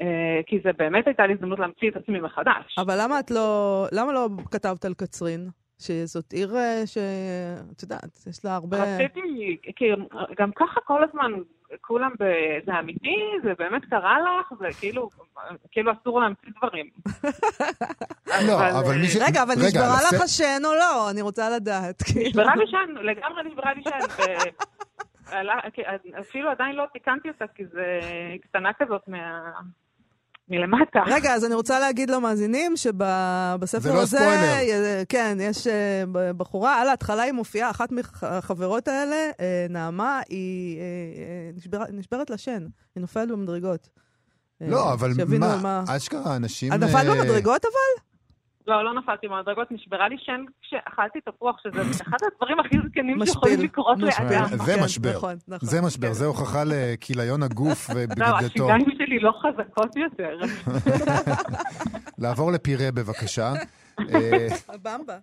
[0.00, 2.78] אה, כי זה באמת הייתה לי הזדמנות להמציא את עצמי מחדש.
[2.78, 5.50] אבל למה את לא, למה לא כתבת על קצרין?
[5.78, 6.98] שזאת עיר אה, ש...
[7.72, 8.76] את יודעת, יש לה הרבה...
[8.82, 9.84] רציתי, כי
[10.38, 11.32] גם ככה כל הזמן,
[11.80, 12.24] כולם, ב...
[12.66, 15.10] זה אמיתי, זה באמת קרה לך, זה כאילו,
[15.70, 16.86] כאילו אסור להמציא דברים.
[18.48, 19.16] לא, אבל מי ש...
[19.16, 21.10] רגע, אבל נשברה לך השן או לא?
[21.10, 22.02] אני רוצה לדעת.
[22.02, 22.28] כאילו.
[22.28, 23.98] נשברה לי שן, לגמרי נשברה לי שן.
[26.20, 28.00] אפילו עדיין לא תיקנתי אותה, כי זה
[28.42, 29.50] קטנה כזאת מה...
[30.48, 30.98] מלמטה.
[31.06, 34.84] רגע, אז אני רוצה להגיד למאזינים שבספר זה לא הזה, ספוילר.
[34.84, 36.02] אה, כן, יש אה,
[36.36, 40.78] בחורה, על ההתחלה היא מופיעה, אחת מהחברות האלה, אה, נעמה, היא
[41.54, 43.88] נשברה- נשברת לשן, היא נופלת במדרגות.
[44.60, 45.84] לא, אבל מה, מה...
[45.88, 46.72] אשכרה אנשים...
[46.72, 48.05] את נפלת אה, במדרגות אבל?
[48.66, 53.26] לא, לא נפלתי מהמדרגות, נשברה לי שן כשאכלתי תפוח, שזה אחד הדברים הכי זקנים.
[53.26, 53.98] שיכולים לקרות.
[53.98, 54.44] לאדם.
[54.64, 55.16] זה כן, משבר.
[55.16, 55.68] נכון, נכון.
[55.68, 56.12] זה משבר.
[56.12, 58.34] זה הוכחה לכיליון הגוף לא, ובגדתו.
[58.46, 60.38] השיגיים שלי לא חזקות יותר.
[62.18, 63.52] לעבור לפירה בבקשה.
[64.14, 65.16] אה, הבמבה.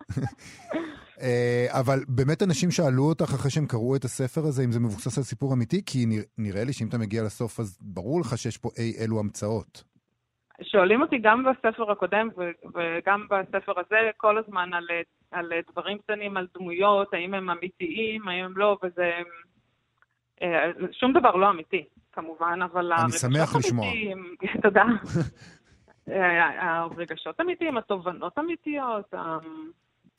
[1.21, 5.17] אה, אבל באמת אנשים שאלו אותך אחרי שהם קראו את הספר הזה, אם זה מבוסס
[5.17, 8.57] על סיפור אמיתי, כי נרא- נראה לי שאם אתה מגיע לסוף, אז ברור לך שיש
[8.57, 9.83] פה אי אלו המצאות.
[10.63, 14.87] שואלים אותי גם בספר הקודם ו- וגם בספר הזה כל הזמן על,
[15.31, 19.11] על דברים קטנים, על דמויות, האם הם אמיתיים, האם הם לא, וזה...
[20.41, 20.47] אה,
[20.91, 23.85] שום דבר לא אמיתי, כמובן, אבל אני שמח לשמוע.
[23.85, 24.83] אמיתיים, תודה.
[26.09, 29.13] אה, הרגשות אמיתיים, התובנות אמיתיות.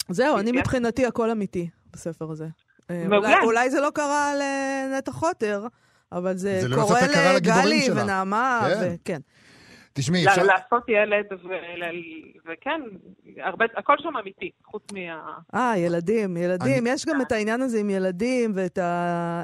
[0.09, 0.59] זהו, אני כן.
[0.59, 2.46] מבחינתי הכל אמיתי בספר הזה.
[2.90, 3.28] אה, מעולה.
[3.28, 5.66] אולי- אולי זה לא קרה לנטע חוטר,
[6.12, 7.00] אבל זה זה ללא קורה
[7.37, 7.87] לגלי.
[8.02, 8.94] ונעמה, כן.
[9.02, 9.20] וכן.
[9.96, 10.42] תשמעי, ל- אפשר...
[10.42, 11.48] לעשות ילד, ו-
[12.52, 12.80] וכן,
[13.44, 15.38] הרבה, הכל שם אמיתי, חוץ מה...
[15.54, 16.83] אה, ילדים, ילדים.
[16.87, 18.83] אני- יש גם את העניין הזה עם ילדים, ואת ה,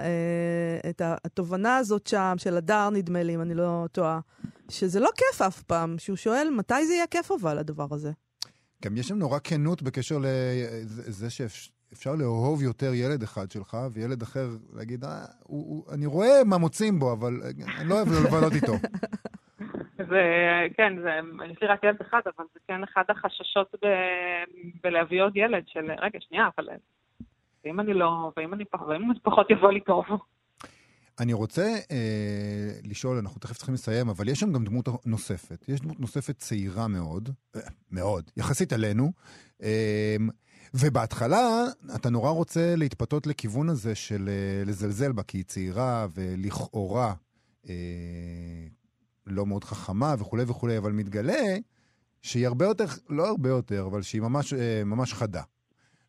[0.02, 4.20] אה, את התובנה הזאת שם, של הדר, נדמה לי, אם אני לא טועה,
[4.68, 8.10] שזה לא כיף אף פעם, שהוא שואל מתי זה יהיה כיף אבל, הדבר הזה.
[8.84, 14.48] גם יש שם נורא כנות בקשר לזה שאפשר לאהוב יותר ילד אחד שלך, וילד אחר
[14.72, 15.10] להגיד, אה,
[15.42, 17.40] הוא, הוא, אני רואה מה מוצאים בו, אבל
[17.78, 18.72] אני לא אוהב לבלות איתו.
[20.08, 20.22] זה,
[20.76, 23.86] כן, זה, יש לי רק ילד אחד, אבל זה כן אחד החששות ב,
[24.82, 26.68] בלהביא עוד ילד, של רגע, שנייה, אבל
[27.64, 30.04] ואם אני לא, ואם אני ואם פחות יבוא לי טוב.
[31.20, 35.68] אני רוצה אה, לשאול, אנחנו תכף צריכים לסיים, אבל יש שם גם דמות נוספת.
[35.68, 37.60] יש דמות נוספת צעירה מאוד, אה,
[37.90, 39.12] מאוד, יחסית אלינו,
[39.62, 40.16] אה,
[40.74, 47.14] ובהתחלה אתה נורא רוצה להתפתות לכיוון הזה של אה, לזלזל בה, כי היא צעירה ולכאורה
[47.68, 47.74] אה,
[49.26, 51.56] לא מאוד חכמה וכולי וכולי, אבל מתגלה
[52.22, 55.42] שהיא הרבה יותר, לא הרבה יותר, אבל שהיא ממש, אה, ממש חדה.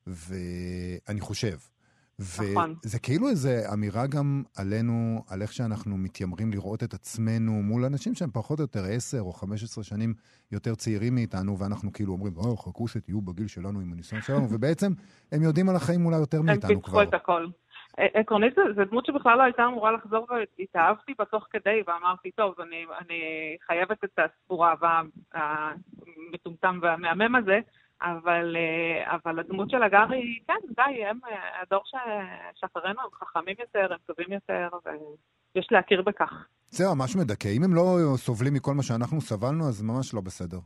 [0.08, 1.58] ואני חושב.
[2.19, 2.76] נכון.
[2.86, 8.15] וזה כאילו איזו אמירה גם עלינו, על איך שאנחנו מתיימרים לראות את עצמנו מול אנשים
[8.15, 10.13] שהם פחות או יותר 10 או 15 שנים
[10.52, 14.93] יותר צעירים מאיתנו, ואנחנו כאילו אומרים, או, חכו שתהיו בגיל שלנו עם הניסיון שלנו, ובעצם
[15.32, 17.02] הם יודעים על החיים אולי יותר הם מאיתנו כבר.
[17.02, 17.47] פיתחו את הכל.
[17.99, 20.27] ע- עקרונית זו- דמות שבכלל לא הייתה אמורה לחזור
[20.60, 23.21] והתאהבתי בה תוך כדי ואמרתי, טוב, אני, אני
[23.67, 25.01] חייבת את הסיפור האהבה
[25.34, 27.60] המטומטם והמהמם הזה,
[28.01, 31.82] אבל, אה, אבל הדמות של הגר היא, כן, די, הם, אה, הדור
[32.56, 34.69] שאחרינו הם חכמים יותר, הם טובים יותר,
[35.56, 36.45] ויש להכיר בכך.
[36.69, 37.47] זה ממש מדכא.
[37.58, 40.58] אם הם לא סובלים מכל מה שאנחנו סבלנו, אז ממש לא בסדר.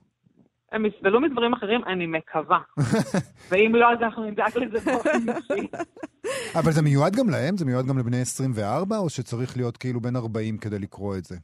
[0.72, 2.60] הם יסבלו מדברים אחרים, אני מקווה.
[3.50, 5.68] ואם לא, אז אנחנו נדאג לזה באופן אישי.
[6.60, 7.58] אבל זה מיועד גם להם?
[7.58, 11.36] זה מיועד גם לבני 24, או שצריך להיות כאילו בן 40 כדי לקרוא את זה?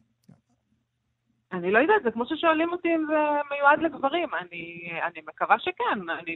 [1.53, 3.15] אני לא יודעת, זה כמו ששואלים אותי אם זה
[3.51, 4.29] מיועד לגברים.
[4.39, 6.09] אני, אני מקווה שכן.
[6.21, 6.35] אני,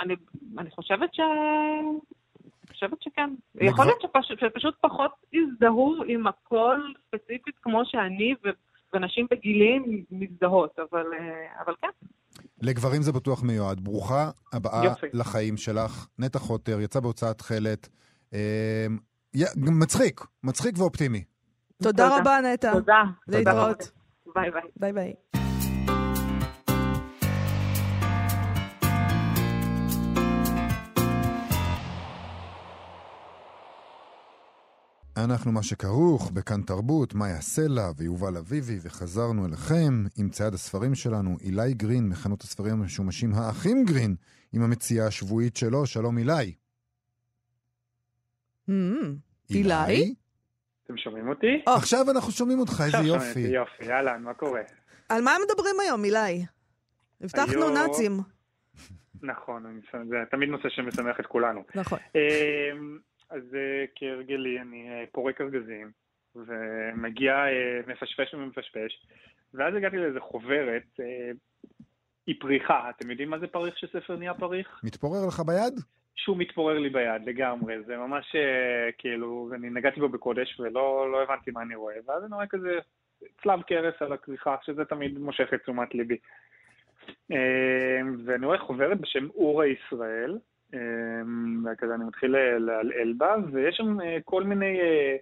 [0.00, 0.14] אני,
[0.58, 1.20] אני חושבת ש...
[2.82, 3.30] חושבת שכן.
[3.60, 8.48] יכול להיות שפש, שפשוט פחות הזדהו עם הכל ספציפית כמו שאני ו,
[8.94, 11.88] ונשים בגילים מזדהות, אבל, אה, אבל כן.
[12.62, 13.80] לגברים זה בטוח מיועד.
[13.80, 15.06] ברוכה הבאה יופי.
[15.12, 16.06] לחיים שלך.
[16.18, 17.88] נטע חוטר, יצא בהוצאת תכלת.
[19.34, 21.24] י- מצחיק, מצחיק ואופטימי.
[21.82, 22.16] תודה תודה.
[22.20, 22.72] רבה, נטע.
[22.72, 23.02] תודה.
[23.28, 23.90] להתראות.
[24.34, 24.62] ביי ביי.
[24.76, 25.41] ביי ביי.
[35.16, 41.36] אנחנו מה שכרוך בכאן תרבות, מאיה סלע ויובל אביבי, וחזרנו אליכם עם צייד הספרים שלנו,
[41.40, 44.16] אילי גרין, מחנות הספרים המשומשים האחים גרין,
[44.52, 46.54] עם המציאה השבועית שלו, שלום אילי.
[48.70, 48.72] Mm,
[49.50, 50.14] אילי?
[50.84, 51.62] אתם שומעים אותי?
[51.66, 51.72] או.
[51.72, 53.32] עכשיו אנחנו שומעים אותך, איזה עכשיו יופי.
[53.32, 54.60] שומעים אותי, יופי, אהלן, מה קורה?
[55.08, 56.44] על מה מדברים היום, אילי?
[57.20, 58.20] הבטחנו נאצים.
[59.22, 61.62] נכון, זה תמיד נושא שמשמח את כולנו.
[61.74, 61.98] נכון.
[63.32, 65.90] אז אה, כהרגלי, אני אה, פורק ארגזים,
[66.34, 69.06] ומגיע אה, מפשפש ומפשפש,
[69.54, 71.00] ואז הגעתי לאיזה חוברת,
[72.26, 72.90] היא פריחה.
[72.90, 74.80] אתם יודעים מה זה פריך שספר נהיה פריך?
[74.84, 75.80] מתפורר לך ביד?
[76.14, 78.36] שהוא מתפורר לי ביד לגמרי, זה ממש
[78.98, 82.78] כאילו, אני נגעתי בו בקודש ולא לא הבנתי מה אני רואה, ואז אני רואה כזה
[83.42, 86.16] צלב קרס על הכריכה, שזה תמיד מושך את תשומת ליבי.
[88.26, 90.38] ואני רואה חוברת בשם אורה ישראל,
[90.72, 95.16] וכזה אני מתחיל לעלעל בה, ויש שם אה, כל מיני אה,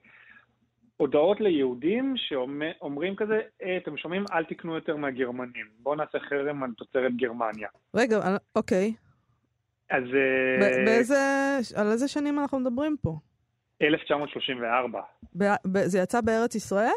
[0.96, 4.24] הודעות ליהודים שאומרים כזה, "אה, אתם שומעים?
[4.32, 7.68] אל תקנו יותר מהגרמנים, בואו נעשה חרם על תוצרת גרמניה.
[7.94, 8.18] רגע,
[8.56, 8.92] אוקיי.
[9.90, 10.02] אז...
[10.86, 11.16] באיזה...
[11.76, 13.18] על איזה שנים אנחנו מדברים פה?
[13.82, 15.00] 1934.
[15.36, 16.90] ב- ב- זה יצא בארץ ישראל?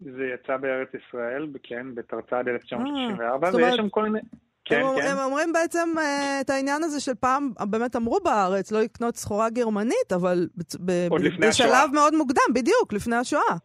[0.00, 4.18] זה יצא בארץ ישראל, כן, בתרצ"ד 1964, אה, זאת ויש אומרת- שם כל מיני...
[4.64, 5.06] כן, הם, כן.
[5.06, 9.50] הם אומרים בעצם אה, את העניין הזה של פעם, באמת אמרו בארץ, לא לקנות סחורה
[9.50, 11.08] גרמנית, אבל ב- ב-
[11.48, 11.90] בשלב.
[11.94, 13.56] מאוד מוקדם, בדיוק, לפני השואה.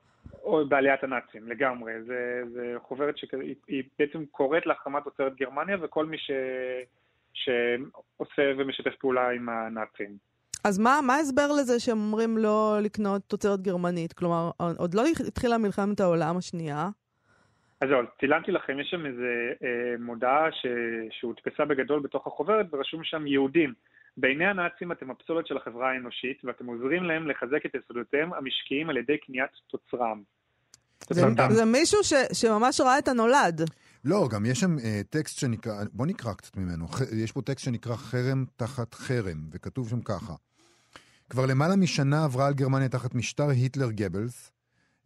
[0.44, 1.94] או בעליית הנאצים, לגמרי.
[2.08, 6.32] זה, זה חוברת שהיא היא בעצם קוראת להחרמת תוצרת גרמניה וכל מי ש,
[7.34, 10.18] שעושה ומשתף פעולה עם הנאצים.
[10.64, 14.14] אז מה, מה ההסבר לזה שהם אומרים לא לקנות תוצרת גרמנית?
[14.14, 16.90] כלומר, עוד לא התחילה מלחמת העולם השנייה.
[17.82, 20.66] אז זהו, אז צילמתי לכם, יש שם איזה אה, מודעה ש...
[21.20, 23.74] שהודפסה בגדול בתוך החוברת ורשום שם יהודים.
[24.18, 28.98] בעיני הנאצים אתם הפסולת של החברה האנושית ואתם עוזרים להם לחזק את יסודותיהם המשקיים על
[28.98, 30.22] ידי קניית תוצרם.
[31.10, 31.26] זה.
[31.50, 33.62] זה מישהו ש, שממש ראה את הנולד.
[34.06, 36.88] לא, גם יש שם אה, טקסט שנקרא, בוא נקרא קצת ממנו.
[36.88, 40.34] ח, יש פה טקסט שנקרא חרם תחת חרם, וכתוב שם ככה:
[41.30, 44.52] כבר למעלה משנה עברה על גרמניה תחת משטר היטלר גבלס.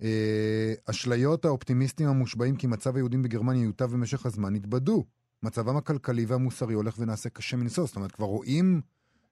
[0.04, 5.06] אה, אשליות האופטימיסטים המושבעים כי מצב היהודים בגרמניה יוטב במשך הזמן התבדו.
[5.44, 7.86] מצבם הכלכלי והמוסרי הולך ונעשה קשה מנשוא.
[7.86, 8.82] זאת אומרת, כבר רואים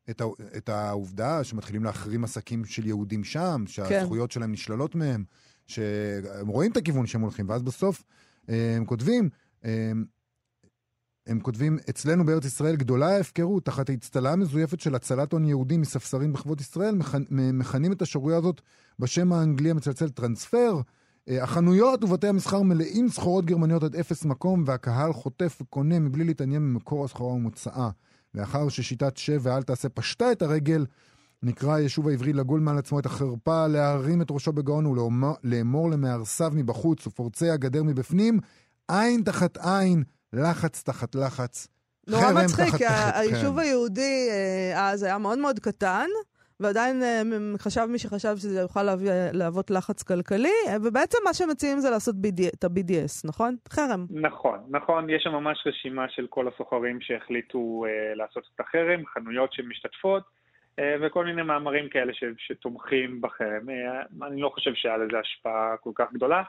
[0.09, 0.25] את, ה,
[0.57, 5.23] את העובדה שמתחילים להחרים עסקים של יהודים שם, שהזכויות שלהם נשללות מהם,
[5.67, 8.03] שהם רואים את הכיוון שהם הולכים, ואז בסוף
[8.49, 9.29] אה, הם כותבים,
[9.65, 9.91] אה,
[11.29, 16.33] הם כותבים, אצלנו בארץ ישראל גדולה ההפקרות, תחת האצטלה המזויפת של הצלת הון יהודי מספסרים
[16.33, 18.61] בכבוד ישראל, מכ- מכנים את השערורייה הזאת
[18.99, 20.81] בשם האנגלי המצלצל טרנספר.
[21.29, 26.61] אה, החנויות ובתי המסחר מלאים סחורות גרמניות עד אפס מקום, והקהל חוטף וקונה מבלי להתעניין
[26.61, 27.89] במקור הסחורה ומוצאה.
[28.35, 30.85] לאחר ששיטת שב ואל תעשה פשטה את הרגל,
[31.43, 37.07] נקרא היישוב העברי לגול מעל עצמו את החרפה, להרים את ראשו בגאון ולאמור למהרסיו מבחוץ
[37.07, 38.39] ופורצי הגדר מבפנים,
[38.87, 41.67] עין תחת עין, לחץ תחת לחץ.
[42.07, 43.11] נורא חרם מצחיק, תחת כי חרם.
[43.15, 46.07] היישוב היהודי אה, אז היה מאוד מאוד קטן,
[46.59, 47.21] ועדיין אה,
[47.59, 52.15] חשב מי שחשב שזה יוכל להביא- להוות לחץ כלכלי, אה, ובעצם מה שמציעים זה לעשות
[52.15, 53.55] BD, את ה-BDS, נכון?
[53.69, 54.05] חרם.
[54.09, 59.53] נכון, נכון, יש שם ממש רשימה של כל הסוחרים שהחליטו אה, לעשות את החרם, חנויות
[59.53, 60.23] שמשתתפות,
[60.79, 63.69] אה, וכל מיני מאמרים כאלה ש, שתומכים בחרם.
[63.69, 66.43] אה, אני לא חושב שהיה לזה השפעה כל כך גדולה.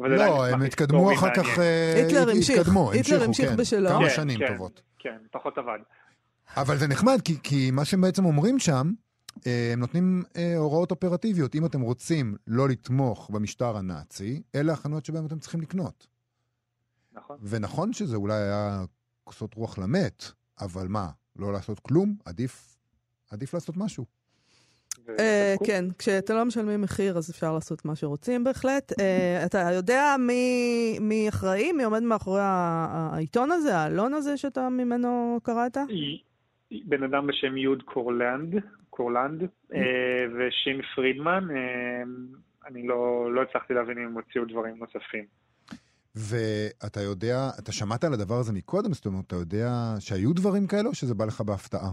[0.00, 1.34] לא, הם התקדמו אחר.
[1.36, 2.58] כך, אה, היטלר המשיך.
[2.58, 3.88] התקדמו, היטלר המשיכו, המשיך כן, בשלו.
[3.88, 4.52] כמה כן, שנים כן.
[4.52, 4.82] טובות.
[4.98, 5.78] כן, פחות עבד.
[6.56, 8.92] אבל זה נחמד, כי, כי מה שהם בעצם אומרים שם,
[9.46, 11.54] אה, הם נותנים אה, הוראות אופרטיביות.
[11.54, 16.06] אם אתם רוצים לא לתמוך במשטר הנאצי, אלה החנויות שבהן אתם צריכים לקנות.
[17.12, 17.36] נכון.
[17.42, 18.84] ונכון שזה אולי היה
[19.24, 20.24] כוסות רוח למת,
[20.60, 22.16] אבל מה, לא לעשות כלום?
[22.24, 22.76] עדיף,
[23.30, 24.04] עדיף לעשות משהו.
[25.18, 25.54] אה.
[25.66, 28.92] כן, כשאתם לא משלמים מחיר אז אפשר לעשות מה שרוצים בהחלט.
[29.00, 30.16] אה, אתה יודע
[31.00, 31.72] מי, אחראי?
[31.72, 35.76] מי עומד מאחורי העיתון הזה, העלון הזה שאתה ממנו קראת?
[36.84, 38.54] בן אדם בשם יוד קורלנד,
[38.90, 39.42] קורלנד,
[39.74, 39.80] אה,
[40.38, 41.44] ושין פרידמן,
[42.66, 45.24] אני לא, לא הצלחתי להבין אם הם הוציאו דברים נוספים.
[46.16, 48.92] ואתה יודע, אתה שמעת על הדבר הזה מקודם?
[48.92, 51.90] זאת אומרת, אתה יודע שהיו דברים כאלו, או שזה בא לך בהפתעה?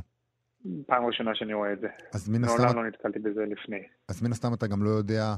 [0.87, 1.87] פעם ראשונה שאני רואה את זה.
[2.13, 3.83] אז מן הסתם, מעולם לא נתקלתי בזה לפני.
[4.09, 5.35] אז מן הסתם אתה גם לא יודע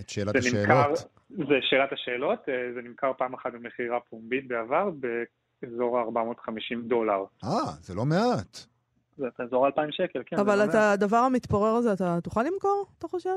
[0.00, 0.98] את שאלת זה נמכר, השאלות.
[1.30, 4.90] זה שאלת השאלות, אה, זה נמכר פעם אחת במכירה פומבית בעבר,
[5.62, 7.24] באזור ה-450 דולר.
[7.44, 8.58] אה, זה לא מעט.
[9.16, 10.38] זה אזור 2,000 שקל, כן.
[10.38, 10.74] אבל לא את.
[10.74, 13.36] הדבר המתפורר הזה אתה תוכל למכור, אתה חושב?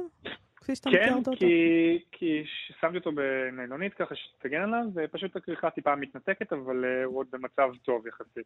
[0.62, 1.38] כפי שאתה כן, מכרת אותו?
[1.39, 2.43] כי, כי
[2.82, 7.69] שמתי אותו בניילונית ככה שתגן עליו, ופשוט הכריכה טיפה מתנתקת, אבל אה, הוא עוד במצב
[7.86, 8.45] טוב יחסית.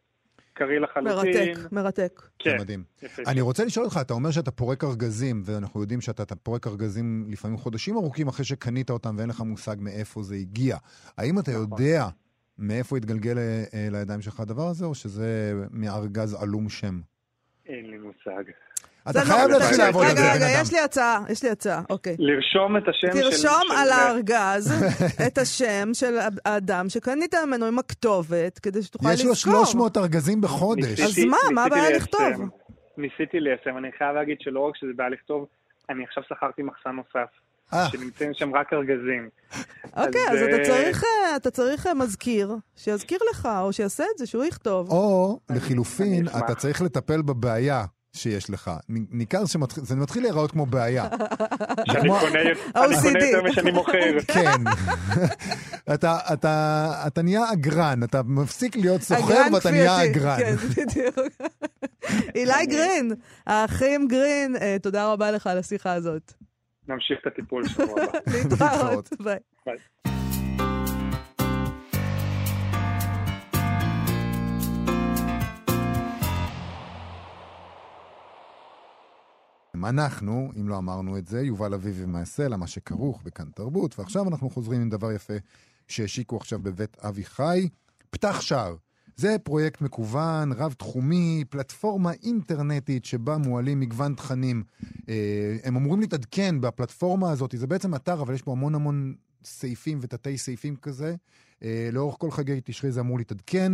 [0.52, 1.12] קריא לחלוטין.
[1.14, 2.22] מרתק, מרתק.
[2.38, 2.84] כן, זה מדהים.
[3.02, 3.22] יפה.
[3.26, 7.26] אני רוצה לשאול אותך, אתה אומר שאתה פורק ארגזים, ואנחנו יודעים שאתה אתה פורק ארגזים
[7.30, 10.76] לפעמים חודשים ארוכים אחרי שקנית אותם ואין לך מושג מאיפה זה הגיע.
[11.18, 11.62] האם אתה נכון.
[11.62, 12.08] יודע
[12.58, 17.00] מאיפה התגלגל אה, לידיים שלך הדבר הזה, או שזה מארגז עלום שם?
[17.66, 18.44] אין לי מושג.
[19.10, 20.62] אתה זה חייב להתחיל לעבוד על רגע, זה, רגע, בן אדם.
[20.62, 22.16] יש לי הצעה, יש לי הצעה, אוקיי.
[22.18, 23.30] לרשום את השם של...
[23.30, 24.84] תרשום על הארגז
[25.26, 29.64] את השם של האדם שקנית ממנו עם הכתובת, כדי שתוכל יש לו לזכור.
[29.64, 31.00] 300 ארגזים בחודש.
[31.00, 31.96] אז מה, מה הבעיה.
[31.96, 32.48] לכתוב?
[32.98, 35.46] ניסיתי ליישם, אני חייב להגיד שלא רק שזה בעיה לכתוב,
[35.90, 37.30] אני עכשיו שכרתי מחסן נוסף,
[37.72, 39.28] אה, שנמצאים שם רק ארגזים.
[39.96, 44.26] אוקיי, אז, אתה אה, צריך, אה, אתה צריך מזכיר, שיזכיר לך, או שיעשה את זה,
[44.26, 44.90] שהוא יכתוב.
[44.90, 46.26] או לחילופין.
[46.28, 47.84] אתה צריך לטפל בבעיה
[48.16, 48.70] שיש לך.
[48.88, 51.08] ניכר שזה מתחיל להיראות כמו בעיה.
[51.92, 53.02] שאני קונה אני OCD.
[53.02, 54.18] קונה יותר משאני מוכר.
[54.34, 54.60] כן.
[55.94, 60.04] אתה, אתה, אתה נהיה אגרן, אתה מפסיק להיות סוחר ואתה נהיה.
[60.04, 60.38] אגרן.
[60.38, 61.18] כן, בדיוק.
[62.34, 63.12] אילי גרין,
[63.46, 66.32] האחים גרין, אה, תודה רבה לך על השיחה הזאת.
[66.88, 68.18] נמשיך את הטיפול שבוע הבא.
[68.26, 69.08] להתראות.
[69.20, 69.38] ביי.
[79.84, 84.50] אנחנו, אם לא אמרנו את זה, יובל אביבי מהסלע, מה שכרוך בכאן תרבות, ועכשיו אנחנו
[84.50, 85.34] חוזרים עם דבר יפה
[85.88, 87.68] שהשיקו עכשיו בבית אבי חי.
[88.10, 88.76] פתח שער,
[89.16, 94.62] זה פרויקט מקוון, רב-תחומי, פלטפורמה אינטרנטית שבה מועלים מגוון תכנים.
[95.08, 99.98] אה, הם אמורים להתעדכן בפלטפורמה הזאת, זה בעצם אתר, אבל יש בו המון המון סעיפים
[100.00, 101.14] ותתי סעיפים כזה.
[101.62, 103.72] אה, לאורך כל חגי תשרי זה אמור להתעדכן.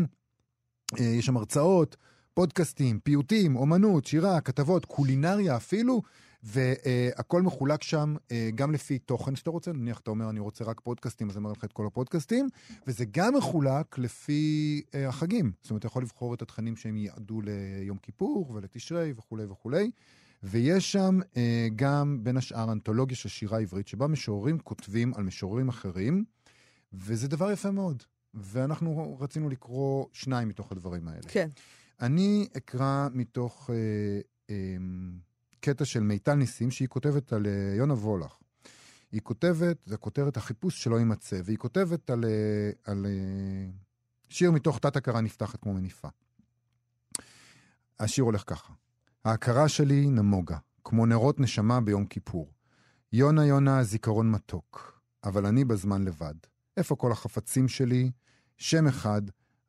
[1.01, 1.97] אה, יש שם הרצאות,
[2.35, 6.03] פודקאסטים, פיוטים, אומנות, שירה, כתבות, קולינריה אפילו,
[6.42, 9.73] והכל מחולק שם אה, גם לפי תוכן שאתה רוצה.
[9.73, 12.49] נניח אתה אומר, אני רוצה רק פודקאסטים, אז אני אומר לך את כל הפודקאסטים,
[12.87, 15.53] וזה גם מחולק לפי אה, החגים.
[15.62, 19.90] זאת אומרת, אתה יכול לבחור את התכנים שהם ייעדו ליום כיפור ולתשרי וכולי וכולי.
[20.42, 25.68] ויש שם אה, גם, בין השאר, אנתולוגיה של שירה עברית, שבה משוררים כותבים על משוררים
[25.68, 26.25] אחרים,
[26.92, 28.03] וזה דבר יפה מאוד.
[28.35, 31.23] ואנחנו רצינו לקרוא שניים מתוך הדברים האלה.
[31.29, 31.49] כן.
[32.03, 34.77] אני אקרא מתוך אה, אה,
[35.61, 38.38] קטע של מיטל ניסים, שהיא כותבת על אה, יונה וולך.
[39.12, 43.71] היא כותבת, זה כותרת החיפוש שלא יימצא, והיא כותבת על, אה, על אה,
[44.29, 46.09] שיר מתוך תת-הכרה נפתחת כמו מניפה.
[48.01, 48.73] השיר הולך ככה:
[49.25, 52.53] ההכרה שלי נמוגה, כמו נרות נשמה ביום כיפור.
[53.12, 56.35] יונה יונה זיכרון מתוק, אבל אני בזמן לבד.
[56.77, 58.11] איפה כל החפצים שלי?
[58.57, 59.23] שם אחד,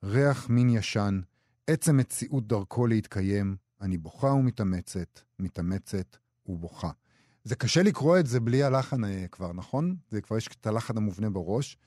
[0.04, 1.22] ריח מין ישן,
[1.68, 6.90] עצם מציאות דרכו להתקיים, אני בוכה ומתאמצת, מתאמצת ובוכה.
[7.44, 9.96] זה קשה לקרוא את זה בלי הלחן אה, כבר, נכון?
[10.10, 11.78] זה כבר יש את הלחן המובנה בראש.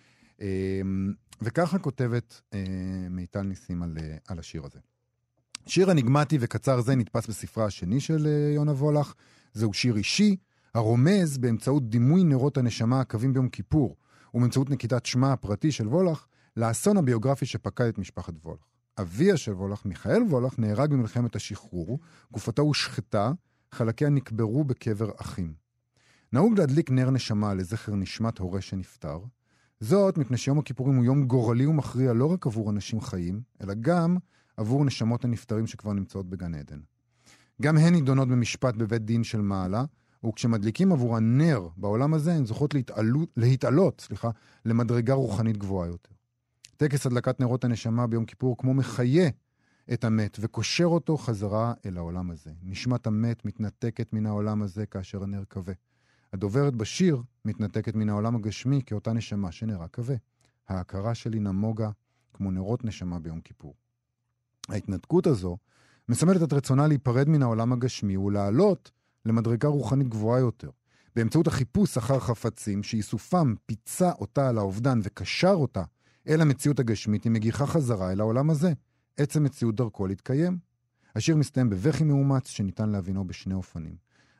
[0.40, 0.80] אה,
[1.42, 2.58] וככה כותבת אה,
[3.10, 4.78] מיטל ניסים על, אה, על השיר הזה.
[5.66, 9.14] שיר אניגמטי וקצר זה נתפס בספרה השני של יונה וולך.
[9.52, 10.36] זהו שיר אישי,
[10.74, 13.96] הרומז באמצעות דימוי נרות הנשמה הקווים ביום כיפור,
[14.34, 18.60] ובאמצעות נקיטת שמה הפרטי של וולך, לאסון הביוגרפי שפקד את משפחת וולך.
[18.98, 21.98] אביה של וולך, מיכאל וולך, נהרג במלחמת השחרור,
[22.32, 23.32] גופתו הושחתה,
[23.72, 25.54] חלקיה נקברו בקבר אחים.
[26.32, 29.18] נהוג להדליק נר נשמה לזכר נשמת הורה שנפטר,
[29.80, 34.16] זאת מפני שיום הכיפורים הוא יום גורלי ומכריע לא רק עבור אנשים חיים, אלא גם
[34.56, 36.80] עבור נשמות הנפטרים שכבר נמצאות בגן עדן.
[37.62, 39.84] גם הן נידונות במשפט בבית דין של מעלה,
[40.26, 44.30] וכשמדליקים עבור הנר בעולם הזה, הן זוכות להתעלות, להתעלות סליחה,
[44.64, 46.15] למדרגה רוחנית גבוהה יותר.
[46.76, 49.28] טקס הדלקת נרות הנשמה ביום כיפור כמו מחיה
[49.92, 52.50] את המת וקושר אותו חזרה אל העולם הזה.
[52.62, 55.72] נשמת המת מתנתקת מן העולם הזה כאשר הנר כבה.
[56.32, 60.14] הדוברת בשיר מתנתקת מן העולם הגשמי כאותה נשמה שנראה כבה.
[60.68, 61.90] ההכרה שלי נמוגה
[62.32, 63.74] כמו נרות נשמה ביום כיפור.
[64.68, 65.56] ההתנתקות הזו
[66.08, 68.90] מסמלת את רצונה להיפרד מן העולם הגשמי ולעלות
[69.26, 70.70] למדרגה רוחנית גבוהה יותר.
[71.16, 75.82] באמצעות החיפוש אחר חפצים, שאיסופם פיצה אותה על האובדן וקשר אותה
[76.28, 78.72] אל המציאות הגשמית, היא מגיחה חזרה אל העולם הזה.
[79.16, 80.58] עצם מציאות דרכו להתקיים.
[81.16, 83.96] השיר מסתיים בבכי מאומץ שניתן להבינו בשני אופנים.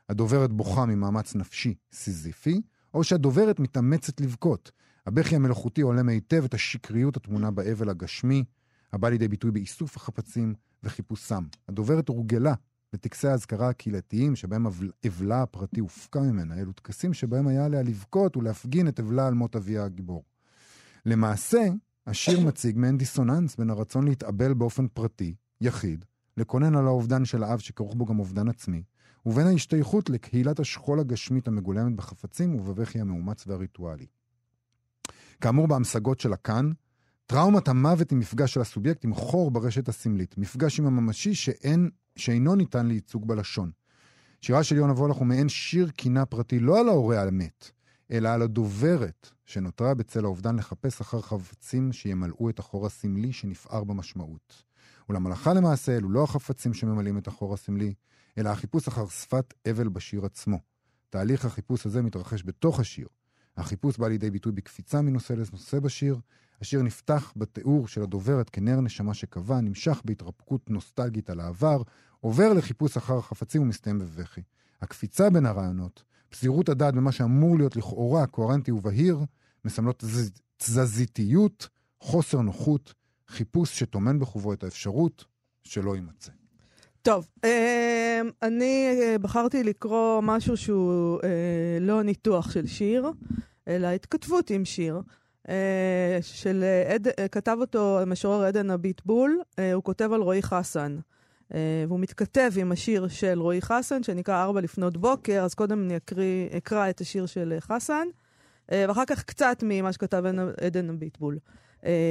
[0.09, 2.61] הדוברת בוכה ממאמץ נפשי סיזיפי,
[2.95, 4.71] או שהדוברת מתאמצת לבכות.
[5.07, 8.45] הבכי המלאכותי עולם היטב את השקריות הטמונה באבל הגשמי,
[8.93, 11.45] הבא לידי ביטוי באיסוף החפצים וחיפושם.
[11.69, 12.55] הדוברת הורגלה
[12.93, 14.67] לטקסי האזכרה הקהילתיים שבהם
[15.07, 19.57] אבלה הפרטי הופקע ממנה, אלו טקסים שבהם היה עליה לבכות ולהפגין את אבלה על מות
[19.57, 20.25] אביה הגיבור.
[21.07, 21.69] למעשה,
[22.07, 26.05] השיר מציג מעין דיסוננס בין הרצון להתאבל באופן פרטי, יחיד,
[26.37, 28.83] לקונן על האובדן של האב שכרוך בו גם אובדן עצמי,
[29.27, 34.07] ובין ההשתייכות לקהילת השכול הגשמית המגולמת בחפצים ובבכי המאומץ והריטואלי.
[35.41, 36.71] כאמור בהמשגות של הכאן,
[37.27, 42.55] טראומת המוות היא מפגש של הסובייקט עם חור ברשת הסמלית, מפגש עם הממשי שאין, שאינו
[42.55, 43.71] ניתן לייצוג בלשון.
[44.41, 47.71] שירה של יונה וולך הוא מעין שיר קינה פרטי לא על ההורה המת,
[48.11, 54.63] אלא על הדוברת שנותרה בצל האובדן לחפש אחר חפצים שימלאו את החור הסמלי שנפער במשמעות.
[55.09, 57.95] אולם הלכה למעשה אלו לא החפצים שממלאים את החור הסמלי,
[58.39, 60.59] אלא החיפוש אחר שפת אבל בשיר עצמו.
[61.11, 63.09] תהליך החיפוש הזה מתרחש בתוך השיר.
[63.57, 66.19] החיפוש בא לידי ביטוי בקפיצה מנושא לנושא בשיר.
[66.61, 71.83] השיר נפתח בתיאור של הדוברת כנר נשמה שקבע, נמשך בהתרפקות נוסטלגית על העבר,
[72.21, 74.41] עובר לחיפוש אחר החפצים ומסתיים בבכי.
[74.83, 76.03] הקפיצה בין הרעיונות,
[76.39, 79.19] פזירות הדעת במה שאמור להיות לכאורה קוהרנטי ובהיר,
[79.65, 80.05] מסמלות
[80.57, 81.69] תזזיתיות,
[82.01, 82.95] חוסר נוחות,
[83.29, 85.25] חיפוש שטומן בחובו את האפשרות
[85.65, 86.33] שלא יימצא.
[87.03, 93.11] טוב, אה, אני אה, בחרתי לקרוא משהו שהוא אה, לא ניתוח של שיר,
[93.69, 95.03] אלא התכתבות עם שיר.
[96.21, 99.41] של עד, כתב אותו המשורר עדן הביטבול,
[99.75, 100.99] הוא כותב על רועי חסן.
[101.51, 106.49] והוא מתכתב עם השיר של רועי חסן, שנקרא ארבע לפנות בוקר, אז קודם אני אקריא,
[106.57, 108.07] אקרא את השיר של חסן,
[108.73, 110.25] ואחר כך קצת ממה שכתב
[110.61, 111.39] עדן הביטבול.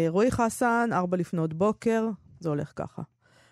[0.08, 2.10] רועי חסן, ארבע לפנות בוקר,
[2.40, 3.02] זה הולך ככה.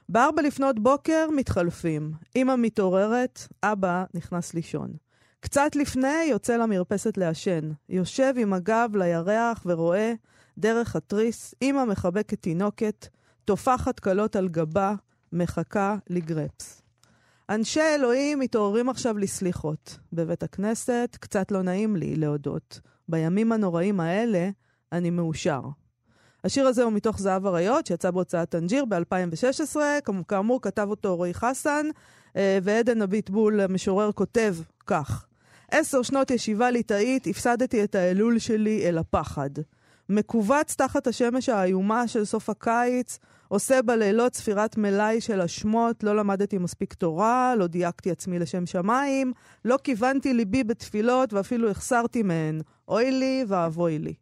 [0.09, 2.11] בארבע לפנות בוקר מתחלפים.
[2.35, 4.93] אמא מתעוררת, אבא נכנס לישון.
[5.39, 7.71] קצת לפני יוצא למרפסת לעשן.
[7.89, 10.13] יושב עם הגב לירח ורואה,
[10.57, 13.07] דרך התריס, אמא מחבקת תינוקת,
[13.45, 14.93] טופחת קלות על גבה,
[15.33, 16.81] מחכה לגרפס.
[17.49, 19.97] אנשי אלוהים מתעוררים עכשיו לסליחות.
[20.13, 22.79] בבית הכנסת קצת לא נעים לי להודות.
[23.09, 24.49] בימים הנוראים האלה
[24.91, 25.61] אני מאושר.
[26.43, 29.75] השיר הזה הוא מתוך זהב אריות, שיצא בהוצאת טנג'יר ב-2016.
[30.27, 31.85] כאמור, כתב אותו רועי חסן,
[32.35, 34.55] אה, ועדן אביטבול, המשורר, כותב
[34.87, 35.25] כך:
[35.71, 39.49] עשר שנות ישיבה ליטאית, הפסדתי את האלול שלי אל הפחד.
[40.09, 43.19] מכווץ תחת השמש האיומה של סוף הקיץ,
[43.53, 49.33] עושה בלילות ספירת מלאי של אשמות, לא למדתי מספיק תורה, לא דייקתי עצמי לשם שמיים,
[49.65, 52.61] לא כיוונתי ליבי בתפילות ואפילו החסרתי מהן.
[52.87, 54.13] אוי לי ואבוי לי.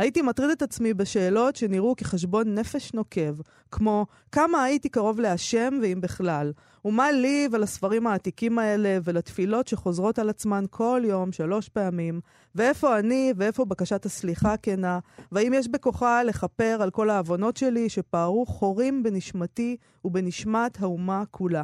[0.00, 3.34] הייתי מטריד את עצמי בשאלות שנראו כחשבון נפש נוקב,
[3.70, 6.52] כמו כמה הייתי קרוב להשם ואם בכלל,
[6.84, 12.20] ומה לי ולספרים העתיקים האלה ולתפילות שחוזרות על עצמן כל יום שלוש פעמים,
[12.54, 14.98] ואיפה אני ואיפה בקשת הסליחה הכנה,
[15.32, 21.62] והאם יש בכוחה לכפר על כל העוונות שלי שפערו חורים בנשמתי ובנשמת האומה כולה.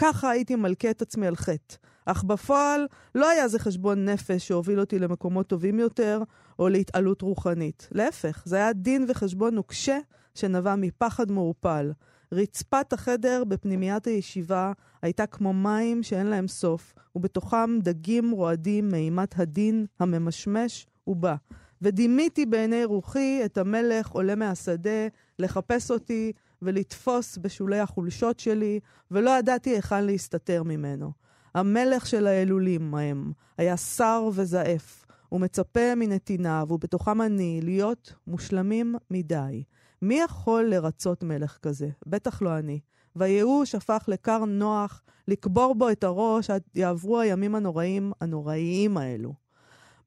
[0.00, 1.76] ככה הייתי מלכה את עצמי על חטא.
[2.06, 6.22] אך בפועל לא היה זה חשבון נפש שהוביל אותי למקומות טובים יותר,
[6.58, 7.88] או להתעלות רוחנית.
[7.92, 9.98] להפך, זה היה דין וחשבון נוקשה
[10.34, 11.92] שנבע מפחד מעורפל.
[12.32, 14.72] רצפת החדר בפנימיית הישיבה
[15.02, 21.34] הייתה כמו מים שאין להם סוף, ובתוכם דגים רועדים מאימת הדין הממשמש ובא.
[21.82, 25.06] ודימיתי בעיני רוחי את המלך עולה מהשדה
[25.38, 26.32] לחפש אותי
[26.62, 28.80] ולתפוס בשולי החולשות שלי,
[29.10, 31.12] ולא ידעתי היכן להסתתר ממנו.
[31.54, 39.62] המלך של האלולים ההם היה שר וזעף, ומצפה מנתיניו, ובתוכם אני, להיות מושלמים מדי.
[40.02, 41.88] מי יכול לרצות מלך כזה?
[42.06, 42.80] בטח לא אני.
[43.16, 49.32] והייאוש הפך לכר נוח לקבור בו את הראש עד יעברו הימים הנוראים, הנוראיים האלו.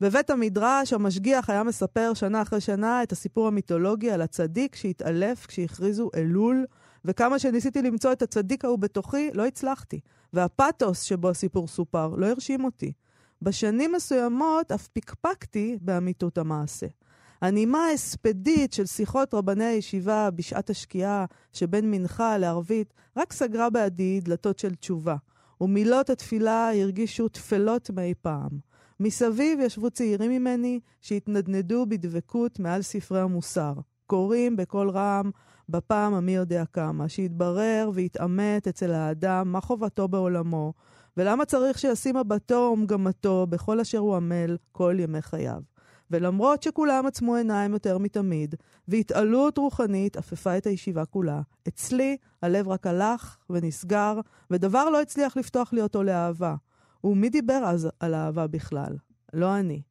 [0.03, 6.09] בבית המדרש המשגיח היה מספר שנה אחרי שנה את הסיפור המיתולוגי על הצדיק שהתעלף כשהכריזו
[6.15, 6.65] אלול,
[7.05, 9.99] וכמה שניסיתי למצוא את הצדיק ההוא בתוכי, לא הצלחתי.
[10.33, 12.91] והפתוס שבו הסיפור סופר לא הרשים אותי.
[13.41, 16.87] בשנים מסוימות אף פקפקתי באמיתות המעשה.
[17.41, 24.59] הנימה ההספדית של שיחות רבני הישיבה בשעת השקיעה שבין מנחה לערבית רק סגרה בעדי דלתות
[24.59, 25.15] של תשובה,
[25.61, 28.72] ומילות התפילה הרגישו תפלות מאי פעם.
[29.03, 33.73] מסביב ישבו צעירים ממני שהתנדנדו בדבקות מעל ספרי המוסר,
[34.07, 35.31] קוראים בקול רם
[35.69, 40.73] בפעם המי יודע כמה, שיתברר ויתעמת אצל האדם מה חובתו בעולמו,
[41.17, 45.61] ולמה צריך שישים מבטו ומגמתו בכל אשר הוא עמל כל ימי חייו.
[46.11, 48.55] ולמרות שכולם עצמו עיניים יותר מתמיד,
[48.87, 54.19] והתעלות רוחנית עפפה את הישיבה כולה, אצלי הלב רק הלך ונסגר,
[54.51, 56.55] ודבר לא הצליח לפתוח לי אותו לאהבה.
[57.03, 58.97] ומי דיבר אז על אהבה בכלל?
[59.33, 59.81] לא אני.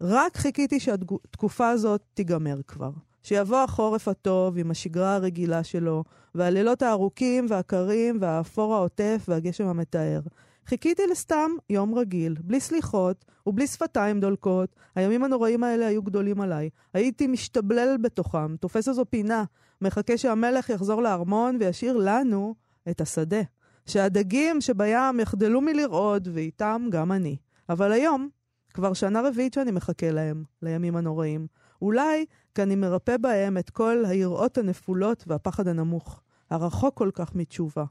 [0.00, 2.90] רק חיכיתי שהתקופה הזאת תיגמר כבר.
[3.22, 6.04] שיבוא החורף הטוב עם השגרה הרגילה שלו,
[6.34, 10.20] והלילות הארוכים והקרים והאפור העוטף והגשם המטהר.
[10.66, 14.76] חיכיתי לסתם יום רגיל, בלי סליחות ובלי שפתיים דולקות.
[14.94, 16.70] הימים הנוראים האלה היו גדולים עליי.
[16.94, 19.44] הייתי משתבלל בתוכם, תופס איזו פינה,
[19.80, 22.54] מחכה שהמלך יחזור לארמון וישאיר לנו
[22.90, 23.40] את השדה.
[23.86, 27.36] שהדגים שבים יחדלו מלרעוד, ואיתם גם אני.
[27.68, 28.28] אבל היום,
[28.74, 31.46] כבר שנה רביעית שאני מחכה להם, לימים הנוראים.
[31.82, 32.24] אולי
[32.54, 37.84] כי אני מרפא בהם את כל היראות הנפולות והפחד הנמוך, הרחוק כל כך מתשובה.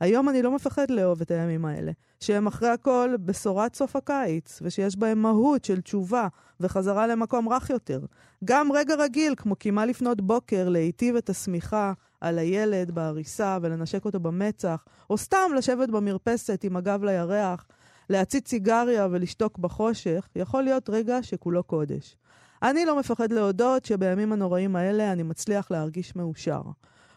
[0.00, 4.96] היום אני לא מפחד לאהוב את הימים האלה, שהם אחרי הכל בשורת סוף הקיץ, ושיש
[4.96, 6.28] בהם מהות של תשובה
[6.60, 8.00] וחזרה למקום רך יותר.
[8.44, 14.20] גם רגע רגיל, כמו קימה לפנות בוקר, להיטיב את השמיכה על הילד בעריסה ולנשק אותו
[14.20, 17.66] במצח, או סתם לשבת במרפסת עם הגב לירח,
[18.10, 22.16] להציץ סיגריה ולשתוק בחושך, יכול להיות רגע שכולו קודש.
[22.62, 26.62] אני לא מפחד להודות שבימים הנוראים האלה אני מצליח להרגיש מאושר.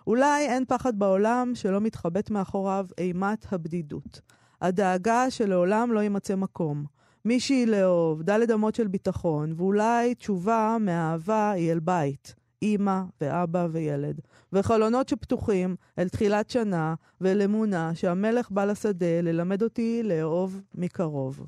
[0.08, 4.22] אולי אין פחד בעולם שלא מתחבאת מאחוריו אימת הבדידות.
[4.62, 6.86] הדאגה שלעולם לא יימצא מקום.
[7.26, 14.20] מישהי לאהוב, דלת אמות של ביטחון, ואולי תשובה מאהבה היא אל בית, אימא ואבא וילד.
[14.54, 21.46] וחלונות שפתוחים אל תחילת שנה ואל אמונה שהמלך בא לשדה ללמד אותי לאהוב מקרוב.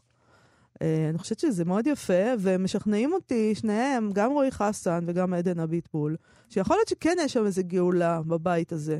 [0.82, 6.16] אה, אני חושבת שזה מאוד יפה, ומשכנעים אותי, שניהם, גם רועי חסן וגם עדן אביטבול,
[6.50, 9.00] שיכול להיות שכן יש שם איזה גאולה בבית הזה.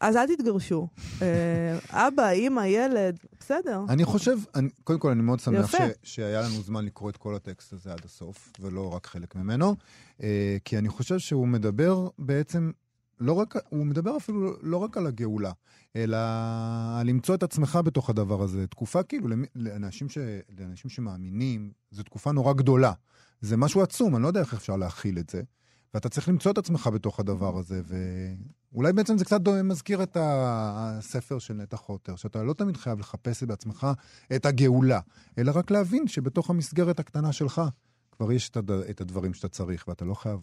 [0.00, 0.88] אז אל תתגרשו.
[1.22, 3.84] אה, אבא, אימא, ילד, בסדר.
[3.88, 7.34] אני חושב, אני, קודם כל, אני מאוד שמח ש, שהיה לנו זמן לקרוא את כל
[7.34, 9.76] הטקסט הזה עד הסוף, ולא רק חלק ממנו,
[10.22, 12.70] אה, כי אני חושב שהוא מדבר בעצם
[13.20, 15.52] לא רק, הוא מדבר אפילו לא רק על הגאולה,
[15.96, 16.18] אלא
[17.04, 18.66] למצוא את עצמך בתוך הדבר הזה.
[18.66, 20.18] תקופה כאילו, לאנשים, ש,
[20.58, 22.92] לאנשים שמאמינים, זו תקופה נורא גדולה.
[23.40, 25.42] זה משהו עצום, אני לא יודע איך אפשר להכיל את זה.
[25.94, 27.82] ואתה צריך למצוא את עצמך בתוך הדבר הזה,
[28.72, 32.98] ואולי בעצם זה קצת דומה- מזכיר את הספר של נטע חוטר, שאתה לא תמיד חייב
[32.98, 33.86] לחפש בעצמך
[34.36, 35.00] את הגאולה,
[35.38, 37.62] אלא רק להבין שבתוך המסגרת הקטנה שלך
[38.12, 38.70] כבר יש את, הד...
[38.70, 40.40] את הדברים שאתה צריך, ואתה לא חייב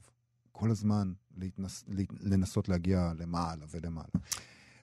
[0.51, 1.83] כל הזמן להתנס...
[2.21, 4.07] לנסות להגיע למעלה ולמעלה.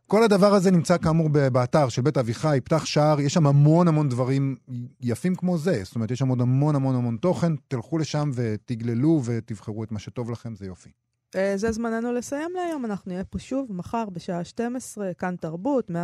[0.08, 4.08] כל הדבר הזה נמצא כאמור באתר של בית אביחי, פתח שער, יש שם המון המון
[4.08, 4.56] דברים
[5.00, 5.80] יפים כמו זה.
[5.84, 9.98] זאת אומרת, יש שם עוד המון המון המון תוכן, תלכו לשם ותגללו ותבחרו את מה
[9.98, 10.90] שטוב לכם, זה יופי.
[11.36, 15.94] אה, זה זמננו לסיים להיום, אנחנו נהיה פה שוב מחר בשעה 12, כאן תרבות, 104.9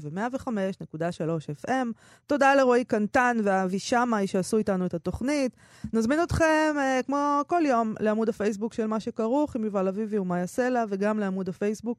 [0.00, 1.86] ו-105.3 FM.
[2.26, 5.56] תודה לרועי קנטן ואבי שמאי שעשו איתנו את התוכנית.
[5.92, 10.46] נזמין אתכם, אה, כמו כל יום, לעמוד הפייסבוק של מה שכרוך עם יובל אביבי ומאיה
[10.46, 11.98] סלע, וגם לעמוד הפייסבוק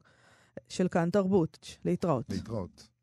[0.68, 1.78] של כאן תרבות.
[1.84, 2.24] להתראות.
[2.30, 2.93] להתראות.